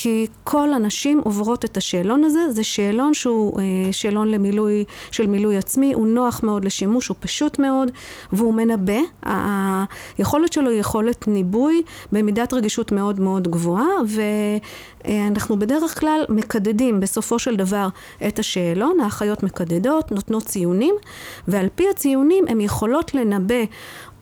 כי 0.00 0.26
כל 0.44 0.72
הנשים 0.72 1.20
עוברות 1.24 1.64
את 1.64 1.76
השאלון 1.76 2.24
הזה, 2.24 2.40
זה 2.50 2.64
שאלון 2.64 3.14
שהוא 3.14 3.60
אה, 3.60 3.64
שאלון 3.92 4.28
למילוי, 4.28 4.84
של 5.10 5.26
מילוי 5.26 5.56
עצמי, 5.56 5.92
הוא 5.92 6.06
נוח 6.06 6.42
מאוד 6.42 6.64
לשימוש, 6.64 7.08
הוא 7.08 7.16
פשוט 7.20 7.58
מאוד, 7.58 7.90
והוא 8.32 8.54
מנבא, 8.54 8.98
היכולת 10.18 10.52
שלו 10.52 10.70
היא 10.70 10.80
יכולת 10.80 11.28
ניבוי 11.28 11.82
במידת 12.12 12.52
רגישות 12.52 12.92
מאוד 12.92 13.20
מאוד 13.20 13.48
גבוהה, 13.48 13.86
ואנחנו 15.04 15.58
בדרך 15.58 16.00
כלל 16.00 16.24
מקדדים 16.28 17.00
בסופו 17.00 17.38
של 17.38 17.56
דבר 17.56 17.88
את 18.26 18.38
השאלון, 18.38 19.00
האחיות 19.00 19.42
מקדדות, 19.42 20.12
נותנות 20.12 20.42
ציונים, 20.42 20.94
ועל 21.48 21.66
פי 21.74 21.84
הציונים 21.90 22.44
הן 22.48 22.60
יכולות 22.60 23.14
לנבא 23.14 23.64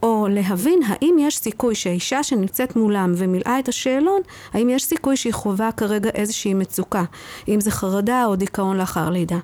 או 0.03 0.27
להבין 0.31 0.81
האם 0.87 1.17
יש 1.21 1.39
סיכוי 1.39 1.75
שהאישה 1.75 2.23
שנמצאת 2.23 2.77
מולם 2.77 3.13
ומילאה 3.17 3.59
את 3.59 3.69
השאלון, 3.69 4.21
האם 4.53 4.71
יש 4.71 4.85
סיכוי 4.85 5.17
שהיא 5.17 5.33
חווה 5.33 5.73
כרגע 5.73 6.11
איזושהי 6.15 6.55
מצוקה, 6.55 7.05
אם 7.49 7.61
זה 7.61 7.71
חרדה 7.71 8.25
או 8.27 8.37
דיכאון 8.37 8.77
לאחר 8.77 9.11
לידה. 9.11 9.39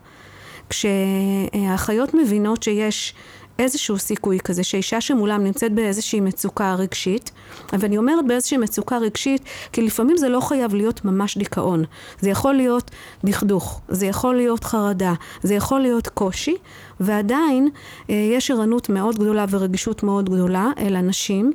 כשהאחיות 0.69 2.15
מבינות 2.15 2.63
שיש 2.63 3.15
איזשהו 3.59 3.99
סיכוי 3.99 4.39
כזה 4.41 4.65
שאישה 4.65 5.01
שמולם 5.01 5.45
נמצאת 5.45 5.73
באיזושהי 5.73 6.21
מצוקה 6.21 6.75
רגשית, 6.75 7.31
ואני 7.73 7.99
אומרת 7.99 8.27
באיזושהי 8.27 8.59
מצוקה 8.59 8.99
רגשית, 8.99 9.43
כי 9.73 9.83
לפעמים 9.83 10.17
זה 10.17 10.29
לא 10.29 10.41
חייב 10.41 10.75
להיות 10.75 11.05
ממש 11.05 11.39
דיכאון. 11.39 11.85
זה 12.21 12.31
יכול 12.31 12.55
להיות 12.55 12.91
דכדוך, 13.25 13.81
זה 13.89 14.07
יכול 14.07 14.37
להיות 14.37 14.65
חרדה, 14.65 15.15
זה 15.43 15.55
יכול 15.55 15.81
להיות 15.81 16.09
קושי, 16.09 16.57
ועדיין 17.01 17.69
אה, 18.11 18.15
יש 18.15 18.51
ערנות 18.51 18.89
מאוד 18.89 19.19
גדולה 19.19 19.45
ורגישות 19.51 20.03
מאוד 20.03 20.31
גדולה 20.31 20.71
אל 20.79 20.97
הנשים. 20.97 21.53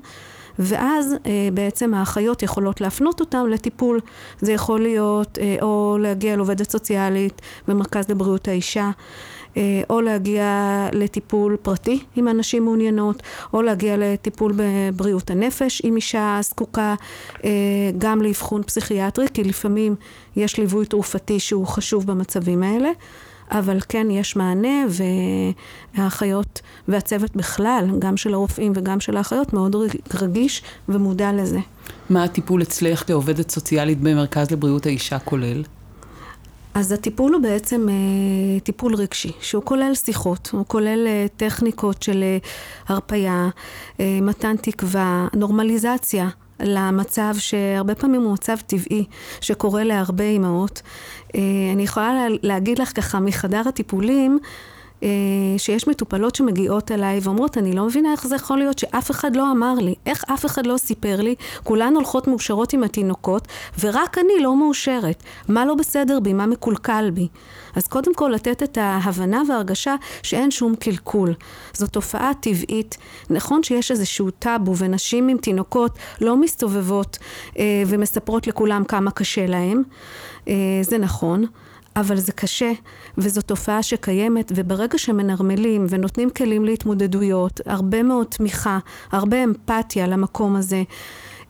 ואז 0.59 1.15
אה, 1.25 1.49
בעצם 1.53 1.93
האחיות 1.93 2.43
יכולות 2.43 2.81
להפנות 2.81 3.19
אותם 3.19 3.47
לטיפול. 3.49 3.99
זה 4.41 4.51
יכול 4.53 4.81
להיות 4.81 5.37
אה, 5.41 5.55
או 5.61 5.97
להגיע 6.01 6.35
לעובדת 6.35 6.71
סוציאלית 6.71 7.41
במרכז 7.67 8.09
לבריאות 8.09 8.47
האישה. 8.47 8.91
אה, 9.57 9.81
או 9.89 10.01
להגיע 10.01 10.87
לטיפול 10.93 11.57
פרטי 11.61 11.99
אם 12.17 12.27
הנשים 12.27 12.65
מעוניינות, 12.65 13.23
או 13.53 13.61
להגיע 13.61 13.95
לטיפול 13.97 14.53
בבריאות 14.55 15.29
הנפש 15.29 15.81
אם 15.85 15.95
אישה 15.95 16.39
זקוקה 16.43 16.95
אה, 17.45 17.49
גם 17.97 18.21
לאבחון 18.21 18.63
פסיכיאטרי, 18.63 19.25
כי 19.33 19.43
לפעמים 19.43 19.95
יש 20.35 20.57
ליווי 20.57 20.85
תרופתי 20.85 21.39
שהוא 21.39 21.67
חשוב 21.67 22.07
במצבים 22.07 22.63
האלה. 22.63 22.89
אבל 23.51 23.79
כן 23.89 24.07
יש 24.11 24.35
מענה 24.35 24.85
והאחיות 25.97 26.61
והצוות 26.87 27.35
בכלל, 27.35 27.89
גם 27.99 28.17
של 28.17 28.33
הרופאים 28.33 28.71
וגם 28.75 28.99
של 28.99 29.17
האחיות, 29.17 29.53
מאוד 29.53 29.75
רגיש 30.21 30.61
ומודע 30.89 31.31
לזה. 31.33 31.59
מה 32.09 32.23
הטיפול 32.23 32.61
אצלך 32.61 33.03
כעובדת 33.07 33.51
סוציאלית 33.51 34.01
במרכז 34.01 34.51
לבריאות 34.51 34.85
האישה 34.85 35.19
כולל? 35.19 35.63
אז 36.77 36.91
הטיפול 36.91 37.33
הוא 37.33 37.41
בעצם 37.41 37.89
אה, 37.89 38.59
טיפול 38.59 38.95
רגשי, 38.95 39.31
שהוא 39.41 39.63
כולל 39.63 39.95
שיחות, 39.95 40.49
הוא 40.53 40.65
כולל 40.67 41.07
אה, 41.07 41.25
טכניקות 41.37 42.03
של 42.03 42.23
אה, 42.23 42.37
הרפייה, 42.87 43.49
אה, 43.99 44.19
מתן 44.21 44.55
תקווה, 44.57 45.27
נורמליזציה 45.33 46.29
למצב 46.59 47.35
שהרבה 47.37 47.95
פעמים 47.95 48.21
הוא 48.21 48.33
מצב 48.33 48.55
טבעי, 48.67 49.05
שקורה 49.41 49.83
להרבה 49.83 50.23
אימהות. 50.23 50.81
אה, 51.35 51.41
אני 51.73 51.83
יכולה 51.83 52.13
לה, 52.13 52.35
להגיד 52.43 52.79
לך 52.79 52.95
ככה 52.95 53.19
מחדר 53.19 53.61
הטיפולים, 53.69 54.39
שיש 55.57 55.87
מטופלות 55.87 56.35
שמגיעות 56.35 56.91
אליי 56.91 57.19
ואומרות, 57.21 57.57
אני 57.57 57.73
לא 57.73 57.85
מבינה 57.85 58.11
איך 58.11 58.27
זה 58.27 58.35
יכול 58.35 58.57
להיות 58.57 58.79
שאף 58.79 59.11
אחד 59.11 59.35
לא 59.35 59.51
אמר 59.51 59.73
לי, 59.73 59.95
איך 60.05 60.23
אף 60.33 60.45
אחד 60.45 60.65
לא 60.65 60.77
סיפר 60.77 61.21
לי, 61.21 61.35
כולן 61.63 61.95
הולכות 61.95 62.27
מאושרות 62.27 62.73
עם 62.73 62.83
התינוקות, 62.83 63.47
ורק 63.79 64.17
אני 64.17 64.43
לא 64.43 64.55
מאושרת. 64.55 65.23
מה 65.47 65.65
לא 65.65 65.75
בסדר 65.75 66.19
בי? 66.19 66.33
מה 66.33 66.45
מקולקל 66.45 67.09
בי? 67.13 67.27
אז 67.75 67.87
קודם 67.87 68.13
כל 68.13 68.31
לתת 68.35 68.63
את 68.63 68.77
ההבנה 68.77 69.41
וההרגשה 69.49 69.95
שאין 70.23 70.51
שום 70.51 70.75
קלקול. 70.75 71.33
זו 71.73 71.87
תופעה 71.87 72.31
טבעית. 72.33 72.97
נכון 73.29 73.63
שיש 73.63 73.91
איזשהו 73.91 74.31
טאבו 74.31 74.77
ונשים 74.77 75.27
עם 75.27 75.37
תינוקות 75.37 75.91
לא 76.21 76.37
מסתובבות 76.37 77.17
אה, 77.59 77.83
ומספרות 77.87 78.47
לכולם 78.47 78.83
כמה 78.83 79.11
קשה 79.11 79.45
להם. 79.45 79.83
אה, 80.47 80.53
זה 80.81 80.97
נכון. 80.97 81.45
אבל 81.97 82.17
זה 82.17 82.31
קשה, 82.31 82.71
וזו 83.17 83.41
תופעה 83.41 83.83
שקיימת, 83.83 84.51
וברגע 84.55 84.97
שמנרמלים 84.97 85.85
ונותנים 85.89 86.29
כלים 86.29 86.65
להתמודדויות, 86.65 87.61
הרבה 87.65 88.03
מאוד 88.03 88.27
תמיכה, 88.27 88.79
הרבה 89.11 89.43
אמפתיה 89.43 90.07
למקום 90.07 90.55
הזה, 90.55 90.83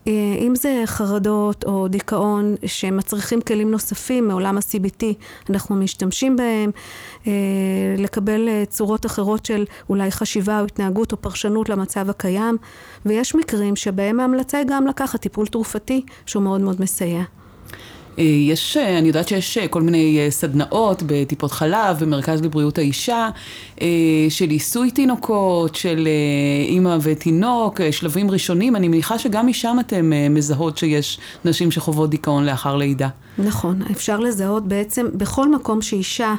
אה, 0.06 0.12
אם 0.38 0.54
זה 0.54 0.82
חרדות 0.86 1.64
או 1.64 1.88
דיכאון 1.88 2.54
שמצריכים 2.66 3.40
כלים 3.40 3.70
נוספים 3.70 4.28
מעולם 4.28 4.58
ה-CBT, 4.58 5.04
אנחנו 5.50 5.76
משתמשים 5.76 6.36
בהם, 6.36 6.70
אה, 7.26 7.32
לקבל 7.98 8.48
אה, 8.48 8.64
צורות 8.68 9.06
אחרות 9.06 9.46
של 9.46 9.64
אולי 9.88 10.10
חשיבה 10.10 10.60
או 10.60 10.64
התנהגות 10.64 11.12
או 11.12 11.16
פרשנות 11.22 11.68
למצב 11.68 12.10
הקיים, 12.10 12.56
ויש 13.06 13.34
מקרים 13.34 13.76
שבהם 13.76 14.20
ההמלצה 14.20 14.58
היא 14.58 14.66
גם 14.70 14.86
לקחת 14.86 15.20
טיפול 15.20 15.46
תרופתי 15.46 16.04
שהוא 16.26 16.42
מאוד 16.42 16.60
מאוד 16.60 16.80
מסייע. 16.80 17.22
אה, 18.18 18.24
יש, 18.24 18.76
אה, 18.76 18.98
אני 18.98 19.08
יודעת 19.08 19.28
שיש 19.28 19.58
אה, 19.58 19.68
כל 19.68 19.82
מיני 19.82 20.26
סדנאות 20.30 21.02
בטיפות 21.06 21.52
חלב, 21.52 21.96
במרכז 22.00 22.42
לבריאות 22.42 22.78
האישה, 22.78 23.28
של 24.28 24.50
עיסוי 24.50 24.90
תינוקות, 24.90 25.74
של 25.74 26.08
אימא 26.68 26.96
ותינוק, 27.02 27.80
שלבים 27.90 28.30
ראשונים. 28.30 28.76
אני 28.76 28.88
מניחה 28.88 29.18
שגם 29.18 29.46
משם 29.46 29.76
אתם 29.80 30.12
מזהות 30.30 30.78
שיש 30.78 31.18
נשים 31.44 31.70
שחוות 31.70 32.10
דיכאון 32.10 32.46
לאחר 32.46 32.76
לידה. 32.76 33.08
נכון, 33.38 33.82
אפשר 33.90 34.20
לזהות 34.20 34.68
בעצם 34.68 35.06
בכל 35.14 35.52
מקום 35.52 35.82
שאישה 35.82 36.34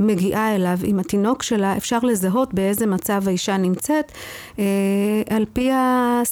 מגיעה 0.00 0.54
אליו 0.54 0.78
עם 0.84 0.98
התינוק 0.98 1.42
שלה, 1.42 1.76
אפשר 1.76 1.98
לזהות 1.98 2.54
באיזה 2.54 2.86
מצב 2.86 3.22
האישה 3.28 3.56
נמצאת, 3.56 4.12
אה, 4.58 4.64
על 5.30 5.44
פי 5.52 5.70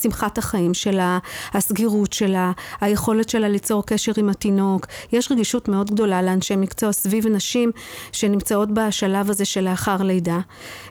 שמחת 0.02 0.38
החיים 0.38 0.74
שלה, 0.74 1.18
הסגירות 1.52 2.12
שלה, 2.12 2.52
היכולת 2.80 3.28
שלה 3.28 3.48
ליצור 3.48 3.86
קשר 3.86 4.12
עם 4.16 4.28
התינוק. 4.28 4.86
יש 5.12 5.32
רגישות 5.32 5.68
מאוד 5.68 5.90
גדולה 5.90 6.22
לאנשי 6.22 6.56
מקצוע 6.56 6.92
סביב 6.92 7.26
נשים 7.26 7.70
שנמצאות 8.12 8.68
בשלב 8.74 9.30
הזה 9.30 9.44
של 9.44 9.60
לאחר 9.60 10.02
לידה. 10.02 10.38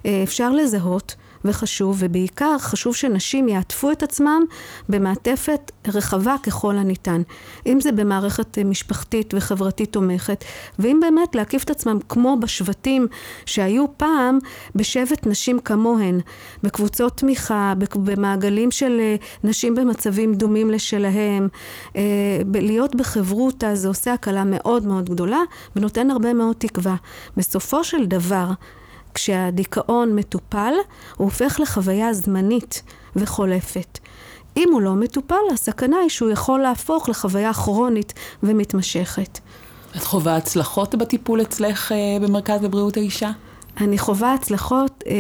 אה, 0.06 0.22
אפשר 0.24 0.52
לזהות 0.52 1.16
וחשוב, 1.46 1.98
ובעיקר 2.00 2.58
חשוב 2.58 2.96
שנשים 2.96 3.48
יעטפו 3.48 3.92
את 3.92 4.04
עצמם 4.04 4.42
במעטפת 4.90 5.72
רחבה 5.88 6.36
ככל 6.44 6.78
הניתן. 6.78 7.22
אם 7.66 7.82
זה 7.82 7.92
במערכת 7.92 8.58
משפחתית 8.60 9.34
וחברתית 9.38 9.92
תומכת, 9.92 10.44
ואם 10.80 11.00
באמת 11.02 11.36
להקיף 11.36 11.64
את 11.64 11.70
עצמם 11.70 12.00
כמו 12.10 12.38
בשבטים 12.40 13.08
שהיו 13.46 13.86
פעם 13.98 14.40
בשבט 14.76 15.28
נשים 15.28 15.60
כמוהן, 15.60 16.20
בקבוצות 16.64 17.18
תמיכה, 17.18 17.74
במעגלים 17.96 18.72
של 18.72 18.98
אה, 19.00 19.16
נשים 19.44 19.76
במצבים 19.76 20.34
דומים 20.34 20.70
לשלהם, 20.70 21.48
אה, 21.96 22.02
להיות 22.54 22.96
בחברותא 22.96 23.76
זה 23.76 23.88
עושה 23.88 24.14
הקלה 24.14 24.44
מאוד 24.46 24.86
מאוד 24.86 25.10
גדולה 25.10 25.40
ונותן 25.76 26.12
הרבה 26.12 26.34
מאוד 26.34 26.56
תקווה. 26.60 26.96
בסופו 27.38 27.84
של 27.84 28.06
דבר, 28.06 28.52
כשהדיכאון 29.14 30.16
מטופל, 30.16 30.74
הוא 31.18 31.26
הופך 31.26 31.60
לחוויה 31.60 32.14
זמנית 32.14 32.84
וחולפת. 33.16 34.00
אם 34.58 34.70
הוא 34.72 34.82
לא 34.82 34.96
מטופל, 34.96 35.36
הסכנה 35.54 35.98
היא 35.98 36.10
שהוא 36.10 36.30
יכול 36.30 36.60
להפוך 36.60 37.10
לחוויה 37.10 37.54
כרונית 37.54 38.14
ומתמשכת. 38.44 39.40
את 39.96 40.04
חווה 40.04 40.36
הצלחות 40.36 40.96
בטיפול 40.96 41.42
אצלך 41.42 41.92
אה, 41.92 41.98
במרכז 42.22 42.64
לבריאות 42.64 42.98
האישה? 42.98 43.32
אני 43.78 43.98
חווה 43.98 44.34
הצלחות, 44.34 45.04
אה, 45.08 45.14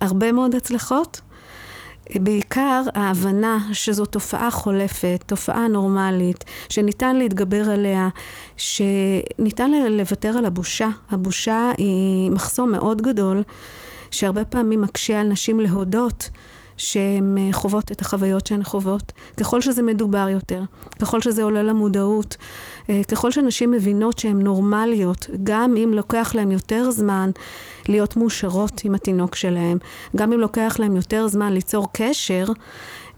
הרבה 0.00 0.32
מאוד 0.32 0.54
הצלחות. 0.54 1.20
בעיקר 2.14 2.82
ההבנה 2.94 3.58
שזו 3.72 4.04
תופעה 4.06 4.50
חולפת, 4.50 5.24
תופעה 5.26 5.68
נורמלית, 5.68 6.44
שניתן 6.68 7.16
להתגבר 7.16 7.70
עליה, 7.70 8.08
שניתן 8.56 9.70
לוותר 9.70 10.28
על 10.28 10.44
הבושה. 10.44 10.88
הבושה 11.10 11.70
היא 11.78 12.30
מחסום 12.30 12.72
מאוד 12.72 13.02
גדול, 13.02 13.42
שהרבה 14.10 14.44
פעמים 14.44 14.80
מקשה 14.80 15.20
על 15.20 15.26
נשים 15.28 15.60
להודות 15.60 16.30
שהן 16.76 17.38
אה, 17.38 17.52
חוות 17.52 17.92
את 17.92 18.00
החוויות 18.00 18.46
שהן 18.46 18.64
חוות. 18.64 19.12
ככל 19.36 19.60
שזה 19.60 19.82
מדובר 19.82 20.28
יותר, 20.28 20.62
ככל 21.00 21.20
שזה 21.20 21.42
עולה 21.42 21.62
למודעות, 21.62 22.36
אה, 22.90 23.00
ככל 23.10 23.30
שנשים 23.30 23.70
מבינות 23.70 24.18
שהן 24.18 24.42
נורמליות, 24.42 25.26
גם 25.42 25.76
אם 25.76 25.90
לוקח 25.94 26.34
להן 26.34 26.52
יותר 26.52 26.90
זמן 26.90 27.30
להיות 27.88 28.16
מאושרות 28.16 28.80
עם 28.84 28.94
התינוק 28.94 29.34
שלהן, 29.34 29.78
גם 30.16 30.32
אם 30.32 30.40
לוקח 30.40 30.76
להן 30.78 30.96
יותר 30.96 31.28
זמן 31.28 31.52
ליצור 31.52 31.88
קשר, 31.92 32.46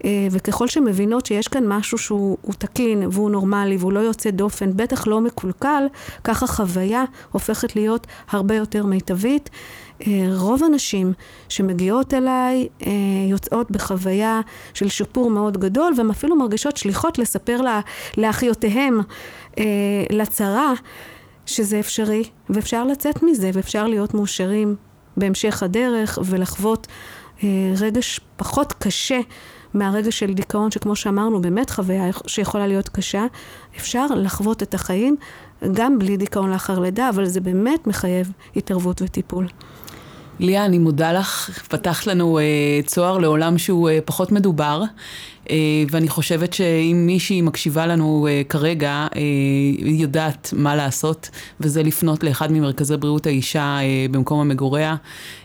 אה, 0.04 0.28
וככל 0.30 0.68
שמבינות 0.68 1.26
שיש 1.26 1.48
כאן 1.48 1.64
משהו 1.66 1.98
שהוא 1.98 2.54
תקין 2.58 3.02
והוא 3.12 3.30
נורמלי 3.30 3.76
והוא 3.76 3.92
לא 3.92 4.00
יוצא 4.00 4.30
דופן, 4.30 4.70
בטח 4.76 5.06
לא 5.06 5.20
מקולקל, 5.20 5.86
ככה 6.24 6.46
חוויה 6.46 7.04
הופכת 7.32 7.76
להיות 7.76 8.06
הרבה 8.30 8.54
יותר 8.54 8.86
מיטבית. 8.86 9.50
אה, 10.06 10.28
רוב 10.36 10.64
הנשים 10.64 11.12
שמגיעות 11.48 12.14
אליי 12.14 12.68
אה, 12.86 12.90
יוצאות 13.30 13.70
בחוויה 13.70 14.40
של 14.74 14.88
שיפור 14.88 15.30
מאוד 15.30 15.58
גדול 15.58 15.92
והן 15.96 16.10
אפילו 16.10 16.36
מרגישות 16.36 16.76
שליחות 16.76 17.18
לספר 17.18 17.60
לה, 17.60 17.80
לאחיותיהם 18.16 19.00
אה, 19.58 19.64
לצרה 20.10 20.72
שזה 21.46 21.80
אפשרי, 21.80 22.24
ואפשר 22.50 22.84
לצאת 22.84 23.22
מזה, 23.22 23.50
ואפשר 23.54 23.86
להיות 23.86 24.14
מאושרים 24.14 24.76
בהמשך 25.16 25.62
הדרך 25.62 26.18
ולחוות 26.24 26.86
רגש 27.76 28.20
פחות 28.36 28.72
קשה 28.72 29.20
מהרגש 29.74 30.18
של 30.18 30.34
דיכאון, 30.34 30.70
שכמו 30.70 30.96
שאמרנו, 30.96 31.42
באמת 31.42 31.70
חוויה 31.70 32.04
שיכולה 32.26 32.66
להיות 32.66 32.88
קשה. 32.88 33.26
אפשר 33.76 34.06
לחוות 34.06 34.62
את 34.62 34.74
החיים 34.74 35.16
גם 35.72 35.98
בלי 35.98 36.16
דיכאון 36.16 36.50
לאחר 36.50 36.78
לידה, 36.78 37.08
אבל 37.08 37.26
זה 37.26 37.40
באמת 37.40 37.86
מחייב 37.86 38.32
התערבות 38.56 39.02
וטיפול. 39.02 39.46
ליה, 40.40 40.64
אני 40.64 40.78
מודה 40.78 41.12
לך, 41.12 41.50
פתחת 41.68 42.06
לנו 42.06 42.38
אה, 42.38 42.44
צוהר 42.86 43.18
לעולם 43.18 43.58
שהוא 43.58 43.88
אה, 43.88 43.98
פחות 44.04 44.32
מדובר, 44.32 44.82
אה, 45.50 45.56
ואני 45.90 46.08
חושבת 46.08 46.52
שאם 46.52 47.02
מישהי 47.06 47.42
מקשיבה 47.42 47.86
לנו 47.86 48.26
אה, 48.30 48.42
כרגע, 48.48 49.06
אה, 49.16 49.20
יודעת 49.78 50.54
מה 50.56 50.76
לעשות, 50.76 51.30
וזה 51.60 51.82
לפנות 51.82 52.24
לאחד 52.24 52.52
ממרכזי 52.52 52.96
בריאות 52.96 53.26
האישה 53.26 53.78
אה, 53.80 54.06
במקום 54.10 54.40
המגוריה, 54.40 54.96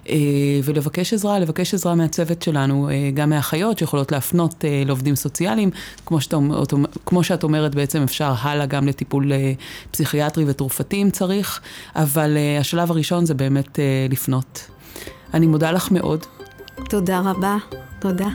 אה, 0.10 0.16
ולבקש 0.64 1.14
עזרה, 1.14 1.40
לבקש 1.40 1.74
עזרה 1.74 1.96
מהצוות 1.96 2.42
שלנו, 2.42 2.90
אה, 2.90 3.10
גם 3.14 3.30
מהאחיות 3.30 3.78
שיכולות 3.78 4.12
להפנות 4.12 4.66
אה, 4.66 4.84
לעובדים 4.86 5.16
סוציאליים, 5.16 5.70
כמו 6.06 6.22
שאת, 6.22 6.34
כמו 7.06 7.24
שאת 7.24 7.44
אומרת, 7.44 7.76
בעצם 7.76 8.02
אפשר 8.02 8.34
הלאה 8.42 8.66
גם 8.66 8.88
לטיפול 8.88 9.34
אה, 9.34 9.54
פסיכיאטרי 9.92 10.44
ותרופתי 10.48 11.02
אם 11.02 11.10
צריך, 11.10 11.62
אבל 11.96 12.38
אה, 12.38 12.60
השלב 12.60 12.92
הראשון 12.92 13.26
זה 13.26 13.34
באמת 13.34 13.80
אה, 13.80 14.08
לפנות. 14.10 14.68
אני 15.34 15.48
מודה 15.48 15.72
לך 15.72 15.92
מאוד. 15.92 16.20
תודה 16.90 17.22
רבה. 17.26 17.58
תודה. 18.00 18.28